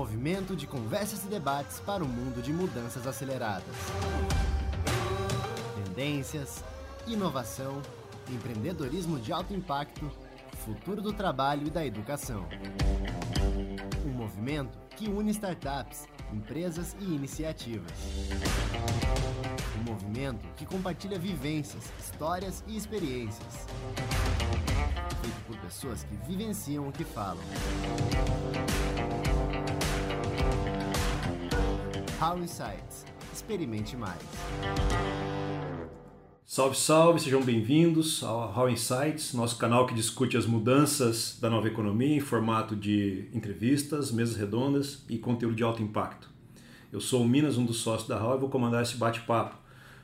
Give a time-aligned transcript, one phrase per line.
[0.00, 3.76] movimento de conversas e debates para o mundo de mudanças aceleradas.
[5.84, 6.64] Tendências,
[7.06, 7.82] inovação,
[8.30, 10.10] empreendedorismo de alto impacto,
[10.64, 12.48] futuro do trabalho e da educação.
[14.06, 17.92] Um movimento que une startups, empresas e iniciativas.
[19.78, 23.66] Um movimento que compartilha vivências, histórias e experiências.
[25.20, 27.44] Feito por pessoas que vivenciam o que falam.
[32.20, 33.06] How Insights.
[33.32, 34.20] Experimente mais.
[36.44, 41.66] Salve, salve, sejam bem-vindos ao How Insights, nosso canal que discute as mudanças da nova
[41.66, 46.28] economia em formato de entrevistas, mesas redondas e conteúdo de alto impacto.
[46.92, 49.56] Eu sou o Minas, um dos sócios da How e vou comandar esse bate-papo.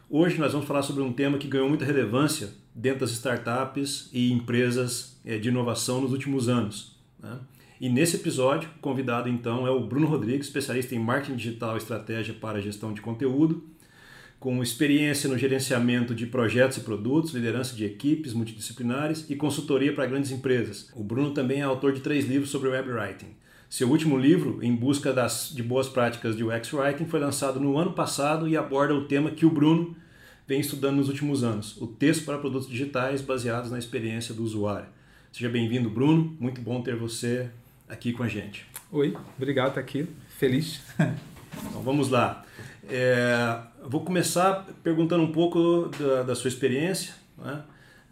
[0.08, 4.32] Hoje nós vamos falar sobre um tema que ganhou muita relevância dentro das startups e
[4.32, 6.96] empresas eh, de inovação nos últimos anos.
[7.20, 7.38] Né?
[7.78, 11.78] E nesse episódio, o convidado então é o Bruno Rodrigues, especialista em marketing digital e
[11.78, 13.62] estratégia para gestão de conteúdo,
[14.40, 20.06] com experiência no gerenciamento de projetos e produtos, liderança de equipes multidisciplinares e consultoria para
[20.06, 20.90] grandes empresas.
[20.94, 23.34] O Bruno também é autor de três livros sobre web writing.
[23.68, 27.76] Seu último livro, Em Busca das, de Boas Práticas de UX Writing, foi lançado no
[27.76, 29.94] ano passado e aborda o tema que o Bruno
[30.46, 34.86] vem estudando nos últimos anos, o texto para produtos digitais baseados na experiência do usuário.
[35.32, 36.34] Seja bem-vindo, Bruno.
[36.38, 37.50] Muito bom ter você
[37.88, 38.66] aqui com a gente.
[38.90, 40.08] Oi, obrigado por estar aqui.
[40.28, 40.82] Feliz.
[41.70, 42.44] Então vamos lá.
[42.86, 47.14] É, vou começar perguntando um pouco da, da sua experiência.
[47.38, 47.62] Né?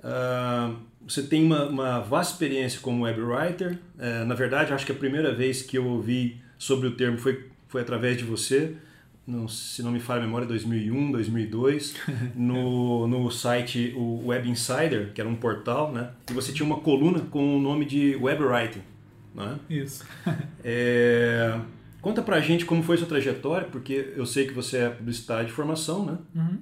[0.00, 3.78] Uh, você tem uma, uma, vasta experiência como web writer.
[3.98, 7.50] É, na verdade, acho que a primeira vez que eu ouvi sobre o termo foi,
[7.68, 8.74] foi através de você.
[9.26, 11.94] Não, se não me falha a memória, 2001, 2002,
[12.34, 16.10] no, no site o Web Insider, que era um portal, né?
[16.30, 18.82] E você tinha uma coluna com o nome de Web Writing.
[19.34, 19.58] Né?
[19.68, 20.04] Isso.
[20.64, 21.58] é,
[22.00, 25.52] conta pra gente como foi sua trajetória, porque eu sei que você é publicitário de
[25.52, 26.18] formação, né?
[26.34, 26.58] Uhum.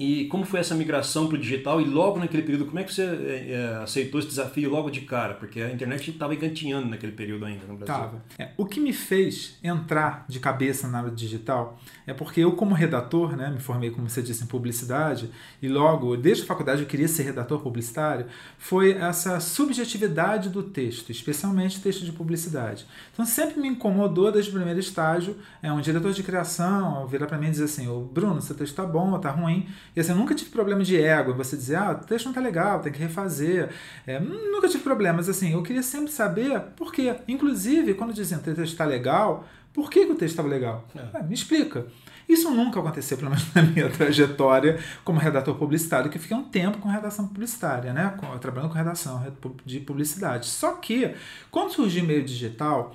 [0.00, 2.94] E como foi essa migração para o digital e logo naquele período, como é que
[2.94, 5.34] você é, é aceitou esse desafio logo de cara?
[5.34, 7.94] Porque a internet estava engatinhando naquele período ainda no Brasil.
[7.94, 8.24] Tava.
[8.38, 12.74] É, o que me fez entrar de cabeça na área digital é porque eu, como
[12.74, 15.30] redator, né, me formei, como você disse, em publicidade,
[15.60, 18.24] e logo, desde a faculdade, eu queria ser redator publicitário,
[18.56, 22.86] foi essa subjetividade do texto, especialmente texto de publicidade.
[23.12, 27.36] Então sempre me incomodou desde o primeiro estágio, é um diretor de criação virar para
[27.36, 30.18] mim e dizer assim, Bruno, seu texto está bom ou está ruim, e assim, eu
[30.18, 32.98] nunca tive problema de ego, você dizer, ah, o texto não tá legal, tem que
[32.98, 33.70] refazer.
[34.06, 37.16] É, nunca tive problemas, assim, eu queria sempre saber por quê.
[37.26, 40.86] Inclusive, quando diziam que o texto está legal, por que, que o texto estava legal?
[40.94, 41.18] É.
[41.18, 41.86] É, me explica.
[42.28, 46.78] Isso nunca aconteceu, pelo menos na minha trajetória como redator publicitário, que fiquei um tempo
[46.78, 48.16] com redação publicitária, né?
[48.40, 49.24] Trabalhando com redação
[49.64, 50.46] de publicidade.
[50.46, 51.14] Só que,
[51.50, 52.94] quando surgiu o meio digital,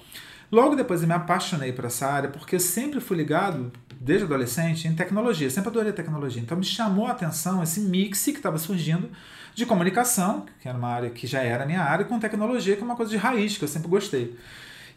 [0.56, 4.88] logo depois eu me apaixonei por essa área, porque eu sempre fui ligado desde adolescente,
[4.88, 5.50] em tecnologia.
[5.50, 6.42] Sempre adorei tecnologia.
[6.42, 9.10] Então me chamou a atenção esse mix que estava surgindo
[9.54, 12.86] de comunicação, que era uma área que já era minha área, com tecnologia, que é
[12.86, 14.38] uma coisa de raiz, que eu sempre gostei.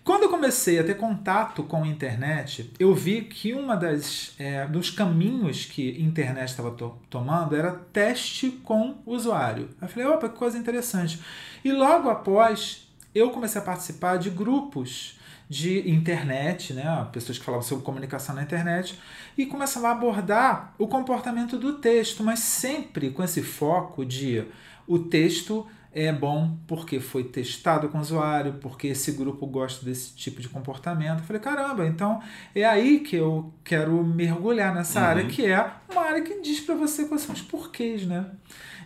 [0.05, 4.67] Quando eu comecei a ter contato com a internet, eu vi que uma das é,
[4.67, 9.69] dos caminhos que a internet estava to tomando era teste com o usuário.
[9.83, 11.21] Eu falei, opa, que coisa interessante.
[11.65, 15.18] E logo após, eu comecei a participar de grupos
[15.49, 17.07] de internet, né?
[17.13, 18.99] pessoas que falavam sobre comunicação na internet,
[19.37, 24.45] e começavam a abordar o comportamento do texto, mas sempre com esse foco de
[24.87, 30.15] o texto é bom porque foi testado com o usuário, porque esse grupo gosta desse
[30.15, 31.21] tipo de comportamento.
[31.21, 32.23] Eu falei, caramba, então
[32.55, 35.07] é aí que eu quero mergulhar nessa uhum.
[35.07, 38.27] área, que é uma área que diz para você quais são os porquês, né?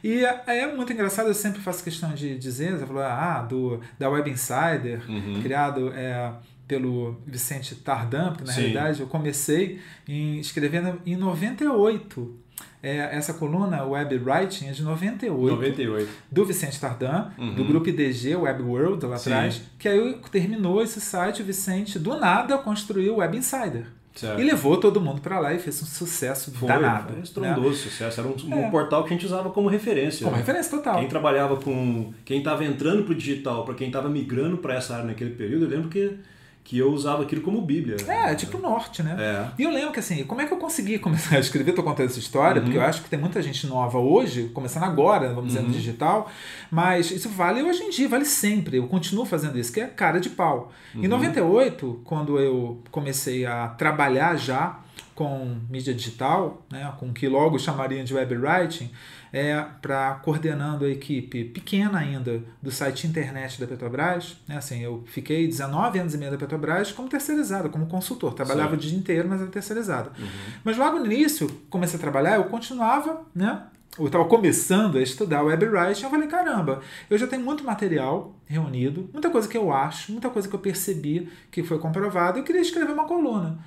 [0.02, 4.10] E é, muito engraçado, eu sempre faço questão de dizer, você falou, ah, do, da
[4.10, 5.40] Web Insider, uhum.
[5.42, 6.32] criado é,
[6.72, 8.60] pelo Vicente Tardan, porque na Sim.
[8.62, 9.78] realidade eu comecei
[10.08, 12.34] em, escrevendo em 98.
[12.82, 16.10] É, essa coluna Web Writing é de 98, 98.
[16.30, 17.54] do Vicente Tardan, uhum.
[17.54, 22.18] do grupo IDG, Web World, lá atrás, que aí terminou esse site, o Vicente, do
[22.18, 23.84] nada, construiu o Web Insider.
[24.14, 24.40] Certo.
[24.40, 27.12] E levou todo mundo para lá e fez um sucesso foi, danado.
[27.12, 27.74] Foi estrondoso né?
[27.74, 28.20] sucesso.
[28.20, 28.66] Era um, é.
[28.66, 30.24] um, portal que a gente usava como referência.
[30.24, 30.42] Como né?
[30.42, 30.98] referência total.
[30.98, 32.12] Quem trabalhava com.
[32.24, 35.64] Quem estava entrando para o digital, para quem estava migrando para essa área naquele período,
[35.64, 36.18] eu lembro que
[36.64, 37.96] que eu usava aquilo como Bíblia.
[38.06, 39.16] É, é tipo norte, né?
[39.18, 39.48] É.
[39.58, 41.72] E eu lembro que assim, como é que eu consegui começar a escrever?
[41.72, 42.64] Tô contando essa história, uhum.
[42.64, 45.72] porque eu acho que tem muita gente nova hoje, começando agora, vamos dizer, no uhum.
[45.72, 46.30] digital,
[46.70, 48.76] mas isso vale hoje em dia, vale sempre.
[48.76, 50.72] Eu continuo fazendo isso, que é cara de pau.
[50.94, 51.04] Uhum.
[51.04, 54.80] Em 98, quando eu comecei a trabalhar já
[55.14, 58.90] com mídia digital, né, com o que logo chamariam de web writing,
[59.32, 64.36] é, para coordenando a equipe pequena ainda do site internet da Petrobras.
[64.46, 68.34] Né, assim, eu fiquei 19 anos e meio da Petrobras como terceirizado, como consultor.
[68.34, 68.76] Trabalhava Sim.
[68.76, 70.10] o dia inteiro, mas era terceirizado.
[70.18, 70.28] Uhum.
[70.62, 73.62] Mas logo no início, comecei a trabalhar, eu continuava né,
[73.98, 76.80] eu estava começando a estudar web writing, eu falei, caramba,
[77.10, 80.60] eu já tenho muito material reunido, muita coisa que eu acho, muita coisa que eu
[80.60, 83.58] percebi que foi comprovada, eu queria escrever uma coluna.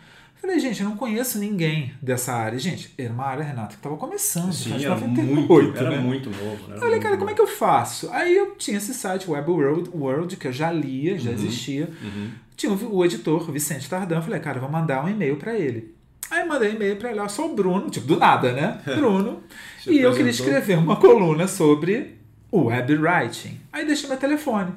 [0.41, 2.59] Falei, gente, eu não conheço ninguém dessa área.
[2.59, 4.53] Gente, era uma área, Renato, que estava começando.
[4.53, 5.97] Sim, era, 98, muito, era né?
[5.97, 6.65] muito novo.
[6.67, 8.09] Era eu falei, cara, como é que eu faço?
[8.11, 11.89] Aí eu tinha esse site, Web World, World que eu já lia, já uhum, existia.
[12.01, 12.29] Uhum.
[12.55, 14.21] Tinha o, o editor, Vicente Tardan.
[14.21, 15.95] Falei, cara, vou mandar um e-mail para ele.
[16.29, 18.81] Aí mandei um e-mail para ele, eu sou o Bruno, tipo, do nada, né?
[18.95, 19.43] Bruno.
[19.87, 22.17] e eu queria escrever uma coluna sobre
[22.51, 23.59] o web writing.
[23.71, 24.71] Aí deixei meu telefone.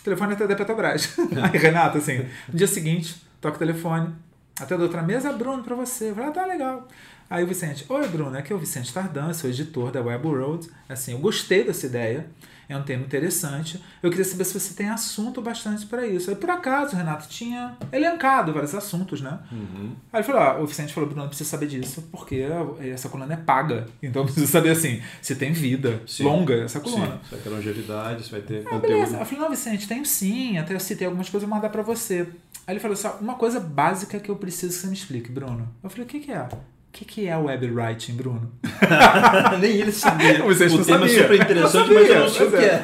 [0.00, 1.18] O telefone até da Petrobras.
[1.52, 4.14] Aí, Renato, assim, no dia seguinte, toca o telefone.
[4.60, 6.10] Até da outra mesa, Bruno, para você.
[6.10, 6.86] Eu falei, ah, tá legal.
[7.28, 10.68] Aí o Vicente, oi Bruno, aqui é o Vicente Tardan, sou editor da Web World.
[10.88, 12.26] Assim, eu gostei dessa ideia
[12.72, 13.82] é um tema interessante.
[14.00, 16.30] Eu queria saber se você tem assunto bastante para isso.
[16.30, 19.40] Aí, por acaso, o Renato tinha elencado vários assuntos, né?
[19.50, 19.92] Uhum.
[20.12, 22.46] Aí ele falou: ah, o Vicente falou, Bruno, precisa saber disso, porque
[22.80, 23.86] essa coluna é paga.
[24.00, 26.22] Então precisa saber assim, se tem vida sim.
[26.22, 27.06] longa essa coluna.
[27.06, 27.18] Sim.
[27.24, 28.82] Você vai ter longevidade, você vai ter ah, conteúdo.
[28.82, 29.16] Beleza.
[29.16, 32.28] Eu falei, não, Vicente, tenho sim, até eu citei algumas coisas, eu mandar para você.
[32.70, 35.68] Aí ele falou assim: uma coisa básica que eu preciso que você me explique, Bruno.
[35.82, 36.42] Eu falei, o que, que é?
[36.42, 38.52] O que, que é web writing, Bruno?
[39.60, 40.40] Nem ele sabia.
[40.46, 42.82] Vocês o tema é super interessante, mas eu não sei o que é.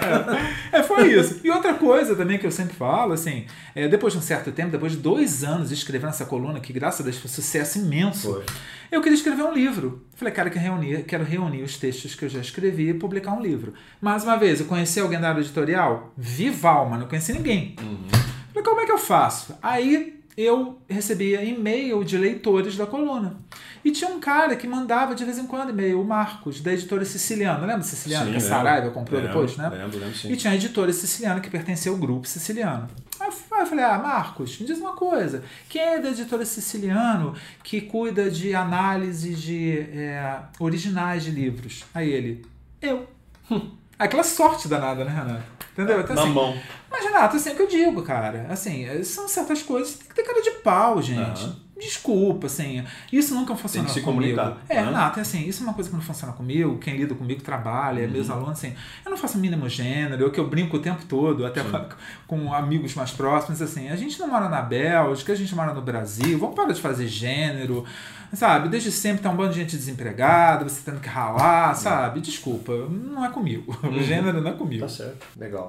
[0.72, 0.82] é.
[0.82, 1.40] foi isso.
[1.44, 3.46] E outra coisa também que eu sempre falo, assim,
[3.76, 7.02] é, depois de um certo tempo, depois de dois anos escrevendo essa coluna, que graças
[7.02, 8.44] a Deus foi um sucesso imenso, foi.
[8.90, 10.04] eu queria escrever um livro.
[10.16, 13.40] Falei, cara, que reunir, quero reunir os textos que eu já escrevi e publicar um
[13.40, 13.72] livro.
[14.00, 16.12] Mais uma vez, eu conheci alguém da área editorial?
[16.16, 17.76] Viva alma, não conheci ninguém.
[17.80, 18.35] Uhum.
[18.56, 19.54] Falei, como é que eu faço?
[19.62, 23.36] Aí eu recebia e-mail de leitores da coluna.
[23.84, 27.04] E tinha um cara que mandava de vez em quando e-mail, o Marcos, da editora
[27.04, 27.66] Siciliana.
[27.66, 28.24] Lembra Siciliana?
[28.24, 29.68] Sim, que a Saraiva comprou lembro, depois, né?
[29.68, 30.32] Lembro, lembro, sim.
[30.32, 32.88] E tinha a editora Siciliana que pertencia ao grupo siciliano.
[33.20, 33.28] Aí
[33.60, 35.42] eu falei, ah, Marcos, me diz uma coisa.
[35.68, 41.84] Quem é da editora Siciliano que cuida de análise de é, originais de livros?
[41.94, 42.44] Aí ele,
[42.80, 43.06] eu.
[43.98, 45.55] Aquela sorte danada, né, Renato?
[45.76, 46.00] Entendeu?
[46.00, 46.56] Então, Na assim, mão.
[46.90, 48.46] Mas, Renato, assim é o que eu digo, cara.
[48.48, 51.44] Assim, são certas coisas que tem que ter cara de pau, gente.
[51.44, 51.66] Uhum.
[51.78, 52.82] Desculpa, assim,
[53.12, 54.34] isso nunca funciona Tem que se comigo.
[54.34, 54.84] Comunicar, é, né?
[54.86, 58.06] Renato, é assim, isso é uma coisa que não funciona comigo, quem lida comigo trabalha,
[58.06, 58.10] uhum.
[58.10, 58.74] meus alunos, assim,
[59.04, 61.62] eu não faço mínimo gênero, eu que eu brinco o tempo todo, até
[62.26, 65.82] com amigos mais próximos, assim, a gente não mora na Bélgica, a gente mora no
[65.82, 67.84] Brasil, vamos parar de fazer gênero,
[68.32, 68.68] sabe?
[68.68, 72.20] Desde sempre tem um bando de gente desempregada, você tendo que ralar, sabe?
[72.20, 74.02] Desculpa, não é comigo, o uhum.
[74.02, 74.82] gênero não é comigo.
[74.82, 75.68] Tá certo, legal.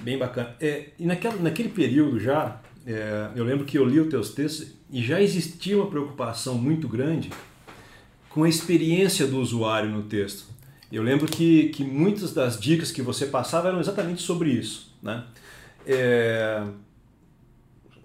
[0.00, 0.54] Bem bacana.
[0.60, 4.68] É, e naquela, naquele período já, é, eu lembro que eu li os teus textos
[4.90, 7.30] e já existia uma preocupação muito grande
[8.28, 10.44] com a experiência do usuário no texto.
[10.92, 14.94] Eu lembro que, que muitas das dicas que você passava eram exatamente sobre isso.
[15.02, 15.24] Né?
[15.86, 16.62] É,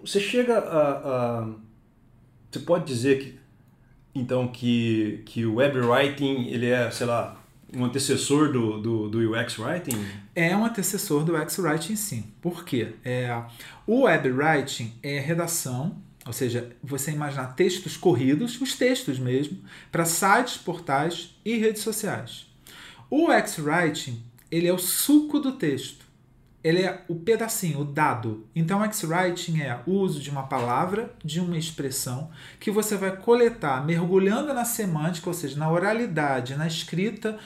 [0.00, 0.90] você chega a,
[1.40, 1.48] a,
[2.50, 3.38] Você pode dizer que,
[4.14, 7.42] então, que, que o web writing ele é, sei lá,
[7.74, 10.06] um antecessor do, do, do UX Writing?
[10.34, 12.24] É um antecessor do UX Writing, sim.
[12.40, 12.94] Por quê?
[13.04, 13.42] É,
[13.86, 19.58] o Web Writing é redação, ou seja, você imaginar textos corridos, os textos mesmo,
[19.90, 22.46] para sites, portais e redes sociais.
[23.08, 26.04] O UX Writing ele é o suco do texto.
[26.62, 28.46] Ele é o pedacinho, o dado.
[28.54, 33.84] Então, X-Writing é o uso de uma palavra, de uma expressão, que você vai coletar
[33.84, 37.38] mergulhando na semântica, ou seja, na oralidade, na escrita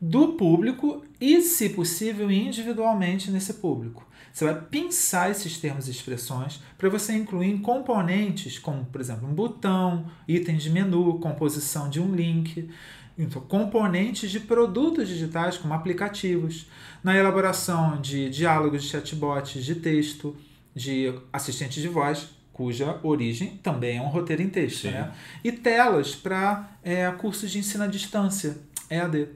[0.00, 4.06] do público e, se possível, individualmente nesse público.
[4.34, 9.28] Você vai pensar esses termos e expressões para você incluir em componentes como, por exemplo,
[9.28, 12.68] um botão, itens de menu, composição de um link,
[13.16, 16.66] então, componentes de produtos digitais como aplicativos,
[17.02, 20.36] na elaboração de diálogos de chatbots de texto,
[20.74, 25.12] de assistentes de voz, cuja origem também é um roteiro em texto, né?
[25.42, 28.56] e telas para é, cursos de ensino à distância,
[28.90, 29.28] EAD.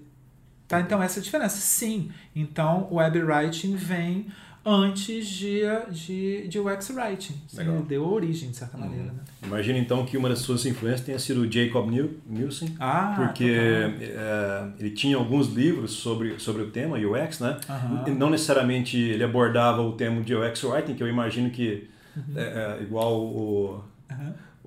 [0.66, 0.80] Tá?
[0.80, 1.56] Então, essa é a diferença.
[1.56, 4.26] Sim, então o web writing vem
[4.65, 7.35] antes de, de, de UX Writing.
[7.55, 7.83] Legal.
[7.83, 8.85] Deu origem, de certa uhum.
[8.85, 9.12] maneira.
[9.12, 9.21] Né?
[9.43, 11.91] Imagina então que uma das suas influências tenha sido o Jacob
[12.27, 17.59] Nielsen, ah, porque é, ele tinha alguns livros sobre, sobre o tema UX, né?
[17.69, 18.15] Uhum.
[18.15, 22.35] Não necessariamente ele abordava o tema de UX Writing, que eu imagino que uhum.
[22.37, 23.83] é, é, igual o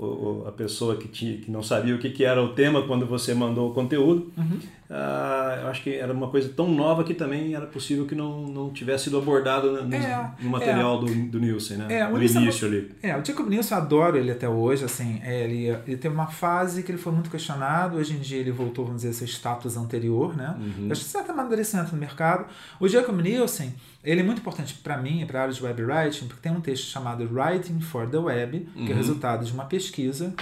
[0.02, 3.06] o, a pessoa que, tinha, que não sabia o que, que era o tema quando
[3.06, 4.32] você mandou o conteúdo.
[4.36, 4.60] Uhum.
[4.94, 8.46] Ah, eu acho que era uma coisa tão nova que também era possível que não,
[8.48, 11.06] não tivesse sido abordado no, É, no material é.
[11.06, 12.00] do, do Nielsen, né?
[12.00, 12.92] É, o no Nielsen- início ali.
[13.02, 16.28] É, o Jacob Nielsen, eu adoro ele até hoje, assim, é, ele, ele teve uma
[16.28, 19.28] fase que ele foi muito questionado, hoje em dia ele voltou, vamos dizer, ao seu
[19.28, 20.56] status anterior, né?
[20.60, 20.86] Uhum.
[20.88, 22.46] Eu acho que certo amadurecimento no mercado.
[22.80, 26.28] O Jacob Nielsen, ele é muito importante para mim, para a área de web writing,
[26.28, 28.92] porque tem um texto chamado Writing for the Web, que é Uhum.
[28.92, 30.34] o resultado de uma pesquisa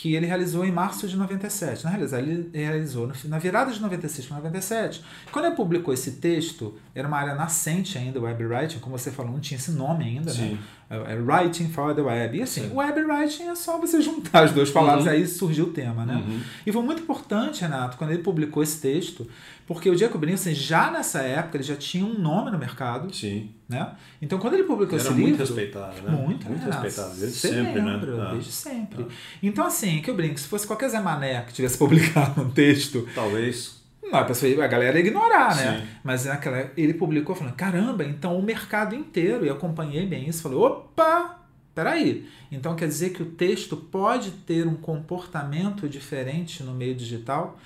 [0.00, 1.84] que ele realizou em março de 97.
[1.84, 5.04] Na realidade, ele realizou na virada de 96 para 97.
[5.30, 9.30] Quando ele publicou esse texto, era uma área nascente ainda, web writing, como você falou,
[9.30, 10.38] não tinha esse nome ainda, né?
[10.38, 10.54] Sim.
[10.54, 12.36] É é Writing for the Web.
[12.38, 12.74] E assim, Sim.
[12.74, 15.12] web writing é só você juntar as duas palavras, Uhum.
[15.12, 16.16] aí surgiu o tema, né?
[16.16, 16.40] Uhum.
[16.66, 19.24] E foi muito importante, Renato, quando ele publicou esse texto,
[19.68, 23.50] porque o Jacob Nielsen, já nessa época, ele já tinha um nome no mercado, Sim.
[23.68, 23.92] né?
[24.20, 25.44] Então, quando ele publicou Era esse muito livro...
[25.46, 26.10] respeitado, né?
[26.10, 26.82] Muito, muito Renato.
[26.82, 28.24] respeitado, desde sempre, lembra, né?
[28.28, 29.06] Ah, Desde sempre.
[29.40, 33.06] Então, assim, que eu brinco, se fosse qualquer Zé Mané que tivesse publicado um texto,
[33.14, 33.79] Talvez.
[34.02, 35.80] Não, a, pessoa, a galera ia ignorar, né?
[35.80, 35.86] Sim.
[36.02, 40.58] Mas naquela, ele publicou falando, caramba, então o mercado inteiro, e acompanhei bem isso, falei,
[40.58, 41.38] opa,
[41.74, 42.26] peraí.
[42.50, 47.58] Então quer dizer que o texto pode ter um comportamento diferente no meio digital?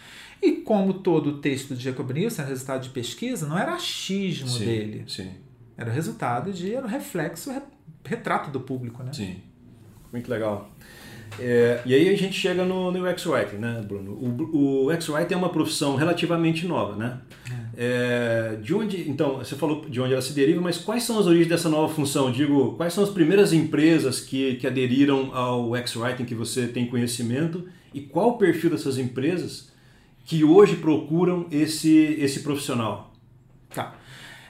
[0.43, 4.49] E como todo o texto de Jacob Nielsen era resultado de pesquisa, não era achismo
[4.49, 4.65] Sim.
[4.67, 5.31] dele, Sim.
[5.77, 7.63] era resultado de, era um reflexo, re-
[8.05, 9.13] retrato do público, né?
[9.13, 9.39] Sim.
[10.13, 10.71] Muito legal.
[11.39, 14.13] É, e aí a gente chega no, no UX Writing, né, Bruno?
[14.13, 17.19] O, o UX Writing é uma profissão relativamente nova, né?
[17.77, 21.27] É, de onde, então, você falou de onde ela se deriva, mas quais são as
[21.27, 22.31] origens dessa nova função?
[22.31, 26.87] Digo, quais são as primeiras empresas que, que aderiram ao UX Writing que você tem
[26.87, 29.73] conhecimento e qual o perfil dessas empresas
[30.25, 33.13] que hoje procuram esse, esse profissional?
[33.75, 33.97] Tá.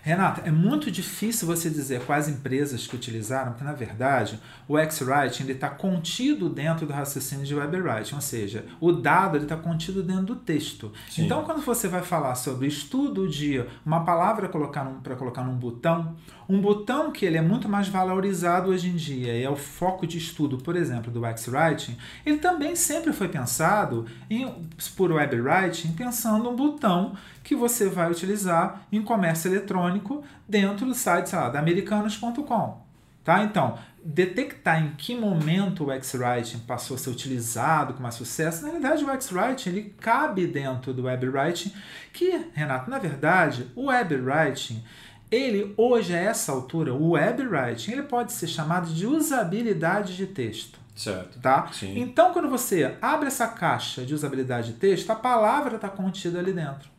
[0.04, 5.50] Renata, é muito difícil você dizer quais empresas que utilizaram, porque na verdade o X-Writing
[5.50, 10.24] está contido dentro do raciocínio de Web Writing, ou seja, o dado está contido dentro
[10.24, 10.92] do texto.
[11.08, 11.24] Sim.
[11.24, 15.42] Então, quando você vai falar sobre estudo de uma palavra para colocar, num, pra colocar
[15.42, 16.14] num botão,
[16.46, 20.06] um botão que ele é muito mais valorizado hoje em dia e é o foco
[20.06, 21.96] de estudo, por exemplo, do X-Writing,
[22.26, 24.52] ele também sempre foi pensado em,
[24.94, 30.94] por Web Writing, pensando um botão que você vai utilizar em comércio eletrônico dentro do
[30.94, 32.82] site, sei lá, da americanos.com.
[33.22, 33.42] Tá?
[33.44, 38.68] Então, detectar em que momento o X-Writing passou a ser utilizado com mais sucesso, na
[38.68, 41.72] realidade o X-Writing ele cabe dentro do Web Writing,
[42.12, 44.82] que, Renato, na verdade, o Web Writing,
[45.30, 50.26] ele hoje a essa altura, o Web Writing, ele pode ser chamado de usabilidade de
[50.26, 51.40] texto Certo.
[51.40, 51.68] tá?
[51.72, 51.98] Sim.
[51.98, 56.52] Então, quando você abre essa caixa de usabilidade de texto, a palavra está contida ali
[56.52, 56.93] dentro.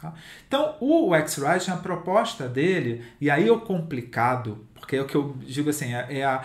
[0.00, 0.12] Tá?
[0.46, 5.14] Então, o X-Writing, a proposta dele, e aí é o complicado, porque é o que
[5.16, 6.42] eu digo assim, é é a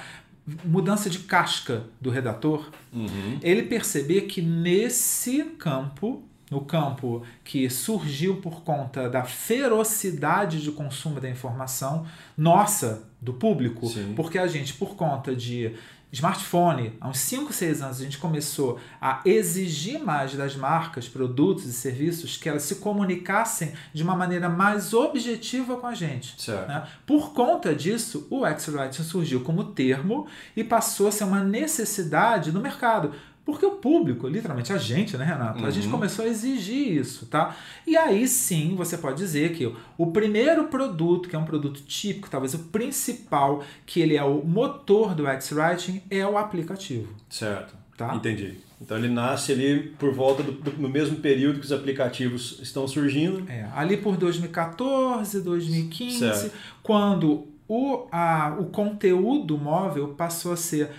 [0.64, 3.40] mudança de casca do redator, Uhum.
[3.42, 11.20] ele perceber que nesse campo, no campo que surgiu por conta da ferocidade de consumo
[11.20, 12.06] da informação
[12.38, 14.14] nossa, do público, Sim.
[14.16, 15.74] porque a gente, por conta de
[16.16, 21.66] smartphone, há uns 5, 6 anos, a gente começou a exigir mais das marcas, produtos
[21.66, 26.36] e serviços que elas se comunicassem de uma maneira mais objetiva com a gente.
[26.68, 26.88] Né?
[27.06, 32.62] Por conta disso, o X-Writing surgiu como termo e passou a ser uma necessidade no
[32.62, 33.14] mercado.
[33.46, 35.64] Porque o público, literalmente a gente, né, Renato?
[35.64, 35.92] A gente Uhum.
[35.92, 37.56] começou a exigir isso, tá?
[37.86, 42.28] E aí sim você pode dizer que o primeiro produto, que é um produto típico,
[42.30, 47.08] talvez o principal, que ele é o motor do X-Writing, é o aplicativo.
[47.30, 47.76] Certo.
[47.96, 48.14] Tá.
[48.16, 48.58] Entendi.
[48.82, 52.86] Então ele nasce ali por volta do, do- no mesmo período que os aplicativos estão
[52.88, 53.50] surgindo.
[53.50, 56.52] É, ali por 2014, 2015, Certo.
[56.84, 60.90] quando o, a, o conteúdo móvel passou a ser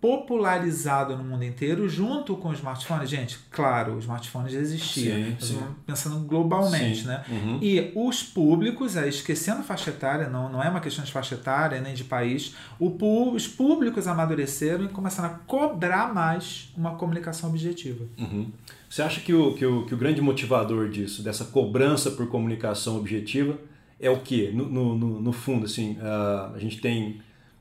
[0.00, 3.06] popularizado no mundo inteiro junto com o smartphone.
[3.06, 5.14] Gente, claro, o smartphone já existia.
[5.14, 5.60] Sim, sim.
[5.86, 7.08] Pensando globalmente, Sim.
[7.08, 7.24] né?
[7.28, 7.58] Uhum.
[7.60, 11.80] E os públicos, aí, esquecendo faixa etária, não, não é uma questão de faixa etária
[11.80, 12.96] nem de país, o,
[13.34, 18.04] os públicos amadureceram e começaram a cobrar mais uma comunicação objetiva.
[18.18, 18.50] Uhum.
[18.88, 22.96] Você acha que o, que, o, que o grande motivador disso, dessa cobrança por comunicação
[22.96, 23.58] objetiva,
[24.00, 24.50] é o quê?
[24.52, 24.66] No,
[24.96, 27.20] no, no- fundo, assim, ah, a gente tem.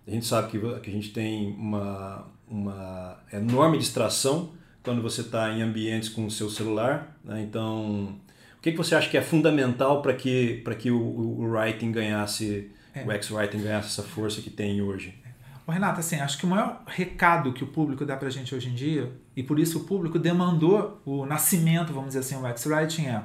[0.09, 4.51] A gente sabe que, que a gente tem uma, uma enorme distração
[4.81, 7.15] quando você está em ambientes com o seu celular.
[7.23, 7.41] né?
[7.43, 8.17] Então,
[8.57, 11.91] o que, que você acha que é fundamental para que, para que o, o, writing
[11.91, 13.03] ganhasse, É.
[13.05, 15.13] o X-Writing ganhasse essa força que tem hoje?
[15.67, 18.69] Ô, Renata, assim, acho que o maior recado que o público dá pra gente hoje
[18.69, 23.05] em dia, e por isso o público demandou o nascimento, vamos dizer assim, o X-Writing
[23.05, 23.21] é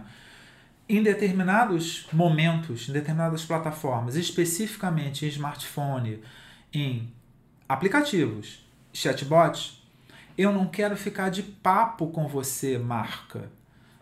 [0.87, 6.21] em determinados momentos, em determinadas plataformas, especificamente em smartphone,
[6.75, 7.12] em
[7.69, 9.83] aplicativos, chatbots,
[10.37, 13.50] eu não quero ficar de papo com você, marca.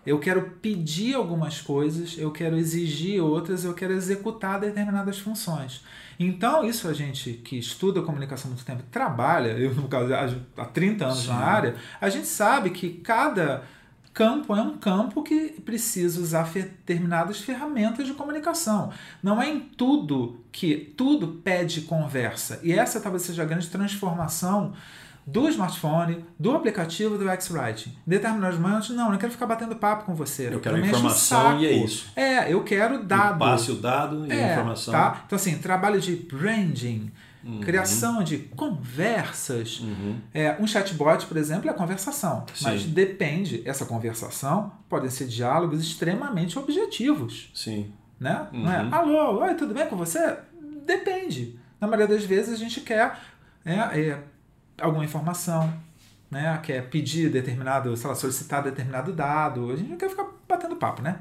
[0.04, 5.84] eu quero pedir algumas coisas, eu quero exigir outras, eu quero executar determinadas funções.
[6.18, 10.12] Então, isso a gente que estuda comunicação há muito tempo, trabalha, eu no caso
[10.56, 11.28] há 30 anos Sim.
[11.28, 13.62] na área, a gente sabe que cada
[14.12, 18.92] campo é um campo que precisa usar determinadas ferramentas de comunicação.
[19.22, 22.60] Não é em tudo que tudo pede conversa.
[22.62, 24.74] E essa talvez seja a grande transformação
[25.26, 27.90] do smartphone, do aplicativo do X-Writing.
[27.90, 30.52] Em determinados momentos, não, não quero ficar batendo papo com você.
[30.52, 32.10] Eu quero informação e é isso.
[32.16, 33.38] É, eu quero dado.
[33.38, 34.92] passe o dado e é, a informação.
[34.92, 35.22] Tá?
[35.24, 37.12] Então, assim, trabalho de branding,
[37.44, 37.60] uhum.
[37.60, 39.80] criação de conversas.
[39.80, 40.18] Uhum.
[40.32, 42.46] É, um chatbot, por exemplo, é conversação.
[42.54, 42.64] Sim.
[42.64, 47.50] Mas depende, essa conversação podem ser diálogos extremamente objetivos.
[47.54, 47.92] Sim.
[48.18, 48.46] Né?
[48.52, 48.62] Uhum.
[48.62, 48.94] Não é, uhum.
[48.94, 50.38] alô, oi, tudo bem com você?
[50.86, 51.58] Depende.
[51.80, 53.18] Na maioria das vezes a gente quer
[53.64, 54.22] é, é,
[54.80, 55.72] alguma informação,
[56.30, 56.58] né?
[56.62, 59.70] Quer pedir determinado, sei lá, solicitar determinado dado.
[59.70, 61.18] A gente não quer ficar batendo papo, né?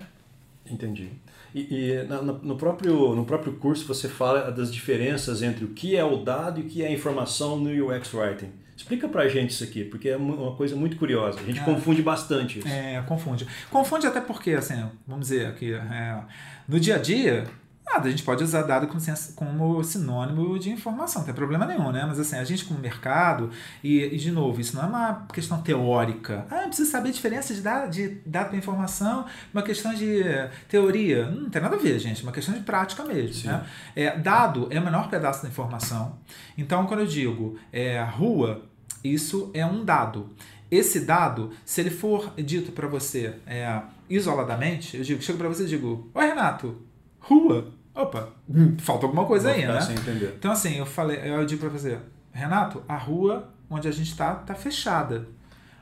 [0.69, 1.09] Entendi.
[1.53, 2.03] E, e
[2.43, 6.59] no, próprio, no próprio curso você fala das diferenças entre o que é o dado
[6.59, 8.51] e o que é a informação no UX Writing.
[8.75, 11.39] Explica pra gente isso aqui, porque é uma coisa muito curiosa.
[11.39, 12.67] A gente é, confunde bastante isso.
[12.67, 13.45] É, confunde.
[13.69, 16.19] Confunde até porque, assim, vamos dizer aqui, é,
[16.67, 17.45] no dia a dia,
[17.85, 19.01] Nada, a gente pode usar dado como,
[19.35, 22.05] como sinônimo de informação, não tem problema nenhum, né?
[22.07, 23.49] Mas assim, a gente como mercado,
[23.83, 26.45] e, e de novo, isso não é uma questão teórica.
[26.49, 30.23] Ah, precisa saber a diferença de dado, de dado para informação, uma questão de
[30.69, 31.29] teoria.
[31.29, 33.51] Não tem nada a ver, gente, é uma questão de prática mesmo.
[33.51, 33.65] Né?
[33.95, 36.17] É, dado é o menor pedaço da informação.
[36.57, 38.63] Então, quando eu digo é, rua,
[39.03, 40.29] isso é um dado.
[40.69, 45.63] Esse dado, se ele for dito para você é, isoladamente, eu digo, chego para você
[45.63, 46.89] e digo, oi Renato,
[47.21, 49.79] rua opa, hum, falta alguma coisa aí, né?
[50.37, 51.97] Então, assim, eu falei, eu digo pra você,
[52.31, 55.27] Renato, a rua onde a gente está tá fechada.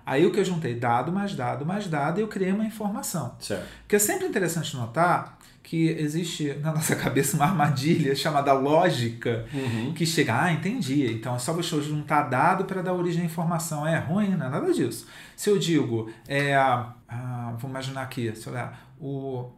[0.06, 3.36] Aí o que eu juntei, dado mais dado mais dado, e eu criei uma informação.
[3.40, 3.66] Certo.
[3.82, 9.94] Porque é sempre interessante notar que existe na nossa cabeça uma armadilha chamada lógica uhum.
[9.94, 11.12] que chega, ah, entendi.
[11.14, 13.86] Então é só você juntar dado para dar origem à informação.
[13.86, 15.08] É ruim, não é nada disso.
[15.36, 19.52] Se eu digo, é, ah, vou imaginar aqui, sei lá, o,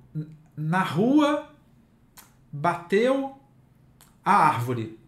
[0.57, 1.50] na rua
[2.51, 3.39] bateu
[4.23, 4.99] a árvore.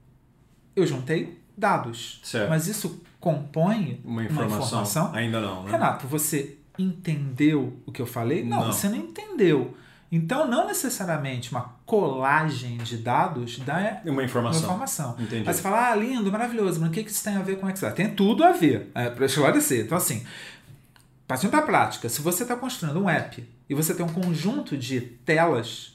[0.76, 2.20] Eu juntei dados.
[2.24, 2.50] Certo.
[2.50, 4.58] Mas isso compõe uma informação?
[4.58, 5.14] uma informação?
[5.14, 5.72] Ainda não, né?
[5.72, 8.44] Renato, você entendeu o que eu falei?
[8.44, 9.76] Não, não, você não entendeu.
[10.12, 14.60] Então, não necessariamente uma colagem de dados dá uma informação.
[14.60, 15.16] Uma informação.
[15.18, 15.48] Entendi.
[15.48, 17.92] Aí você fala, ah, lindo, maravilhoso, mas o que isso tem a ver com Excel?
[17.94, 19.86] Tem tudo a ver, é, para esclarecer.
[19.86, 20.24] Então, assim,
[21.28, 25.02] partindo da prática, se você está construindo um app e você tem um conjunto de
[25.02, 25.93] telas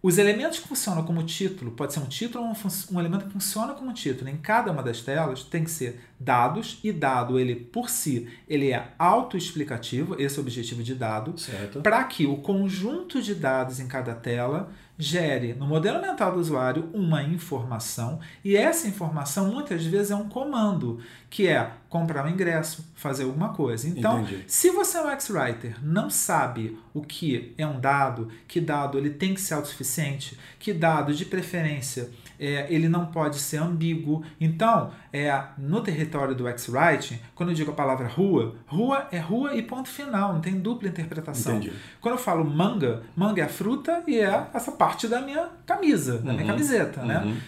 [0.00, 3.32] os elementos que funcionam como título, pode ser um título ou um, um, elemento que
[3.32, 4.30] funciona como título.
[4.30, 8.70] Em cada uma das telas, tem que ser dados, e dado ele por si, ele
[8.70, 11.34] é autoexplicativo, esse é o objetivo de dado,
[11.82, 16.90] para que o conjunto de dados em cada tela gere no modelo mental do usuário
[16.92, 20.98] uma informação e essa informação muitas vezes é um comando,
[21.30, 23.88] que é comprar um ingresso, fazer alguma coisa.
[23.88, 24.44] Então, Entendi.
[24.48, 29.10] se você é um X-Writer, não sabe o que é um dado, que dado ele
[29.10, 34.22] tem que ser autossuficiente, que dado de preferência é, ele não pode ser ambíguo.
[34.40, 39.54] Então, é, no território do X-Writing, quando eu digo a palavra rua, rua é rua
[39.54, 41.56] e ponto final, não tem dupla interpretação.
[41.56, 41.72] Entendi.
[42.00, 46.18] Quando eu falo manga, manga é a fruta e é essa parte da minha camisa,
[46.18, 46.36] da uhum.
[46.36, 47.02] minha camiseta.
[47.02, 47.18] Né?
[47.18, 47.30] Uhum.
[47.30, 47.40] Né?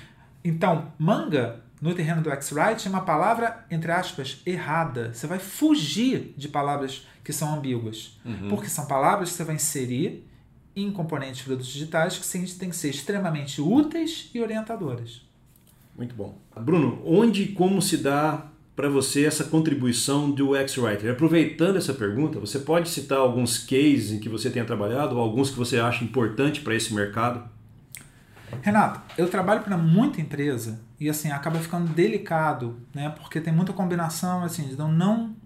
[0.42, 5.12] Então, manga no terreno do X-Writing é uma palavra, entre aspas, errada.
[5.14, 8.18] Você vai fugir de palavras que são ambíguas.
[8.24, 8.48] Uhum.
[8.48, 10.29] Porque são palavras que você vai inserir
[10.74, 15.22] em componentes de produtos digitais que têm que ser extremamente úteis e orientadoras.
[15.96, 16.38] Muito bom.
[16.60, 21.12] Bruno, onde e como se dá para você essa contribuição do X-Writer?
[21.12, 25.50] Aproveitando essa pergunta, você pode citar alguns cases em que você tenha trabalhado ou alguns
[25.50, 27.42] que você acha importante para esse mercado?
[28.62, 33.10] Renato, eu trabalho para muita empresa e assim acaba ficando delicado, né?
[33.10, 35.36] Porque tem muita combinação assim, então não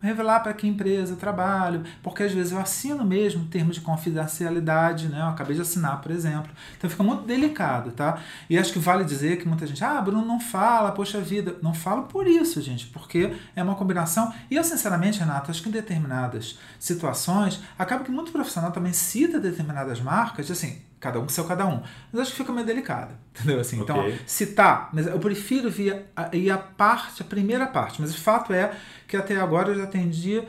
[0.00, 5.20] revelar para que empresa trabalho, porque às vezes eu assino mesmo termos de confidencialidade, né?
[5.20, 6.50] Eu acabei de assinar, por exemplo.
[6.76, 8.18] Então fica muito delicado, tá?
[8.48, 11.56] E acho que vale dizer que muita gente, ah, Bruno não fala, poxa vida.
[11.62, 14.32] Não falo por isso, gente, porque é uma combinação.
[14.50, 19.38] E eu, sinceramente, Renato, acho que em determinadas situações, acaba que muito profissional também cita
[19.38, 21.82] determinadas marcas, assim, cada um com seu cada um.
[22.12, 23.58] Mas acho que fica meio delicado, entendeu?
[23.58, 24.12] Assim, então, okay.
[24.12, 28.18] Então, citar, mas eu prefiro vir a, ir a parte, a primeira parte, mas o
[28.18, 28.72] fato é
[29.08, 30.42] que até agora eu já atendi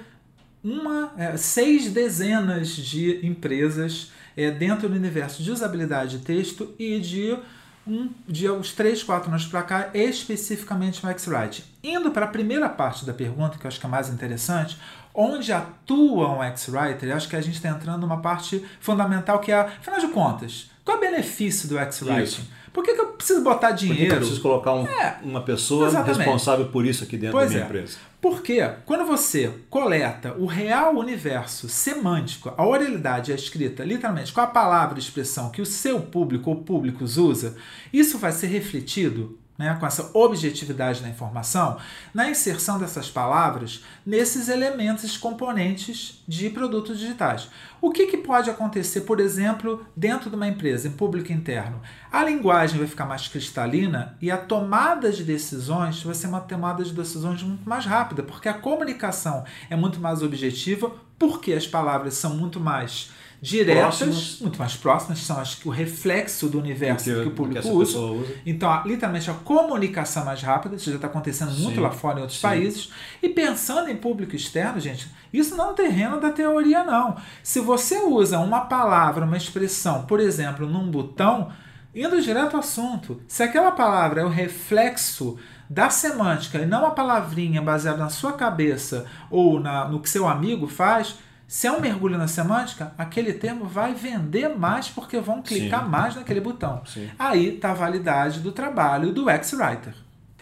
[0.63, 6.99] uma, é, seis dezenas de empresas é, dentro do universo de usabilidade de texto e
[6.99, 7.37] de
[7.85, 11.65] um, de uns 3, 4 anos para cá, especificamente no X-Write.
[11.83, 14.77] Indo para a primeira parte da pergunta, que eu acho que é mais interessante,
[15.13, 19.59] onde atua um X-Writer, acho que a gente está entrando numa parte fundamental que é,
[19.59, 22.47] afinal de contas, qual é o benefício do X-Writing?
[22.73, 24.07] Por que, que, eu preciso botar dinheiro?
[24.07, 26.19] Por eu preciso colocar um, é, uma pessoa exatamente.
[26.19, 27.67] responsável por isso aqui dentro pois da minha é.
[27.67, 27.97] empresa?
[28.21, 34.47] Porque quando você coleta o real universo semântico, a oralidade é escrita literalmente com a
[34.47, 37.57] palavra e expressão que o seu público ou públicos usa,
[37.91, 41.77] isso vai ser refletido né, com essa objetividade da informação,
[42.11, 47.47] na inserção dessas palavras nesses elementos componentes de produtos digitais.
[47.79, 51.79] O que, que pode acontecer, por exemplo, dentro de uma empresa, em público interno?
[52.11, 56.83] A linguagem vai ficar mais cristalina e a tomada de decisões vai ser uma tomada
[56.83, 62.15] de decisões muito mais rápida, porque a comunicação é muito mais objetiva, porque as palavras
[62.15, 63.11] são muito mais
[63.41, 64.39] diretas, próximas.
[64.39, 67.97] muito mais próximas, são as, o reflexo do universo que, que o público que usa.
[67.97, 68.33] usa.
[68.45, 71.81] Então, literalmente, a comunicação mais rápida, isso já está acontecendo muito Sim.
[71.81, 72.47] lá fora em outros Sim.
[72.47, 72.91] países.
[73.21, 77.17] E pensando em público externo, gente, isso não é um terreno da teoria, não.
[77.41, 81.51] Se você usa uma palavra, uma expressão, por exemplo, num botão,
[81.95, 86.91] indo direto ao assunto, se aquela palavra é o reflexo da semântica e não a
[86.91, 91.15] palavrinha baseada na sua cabeça ou na, no que seu amigo faz,
[91.51, 95.89] se é um mergulho na semântica, aquele termo vai vender mais porque vão clicar Sim.
[95.89, 96.81] mais naquele botão.
[96.85, 97.09] Sim.
[97.19, 99.93] Aí está a validade do trabalho do X-Writer.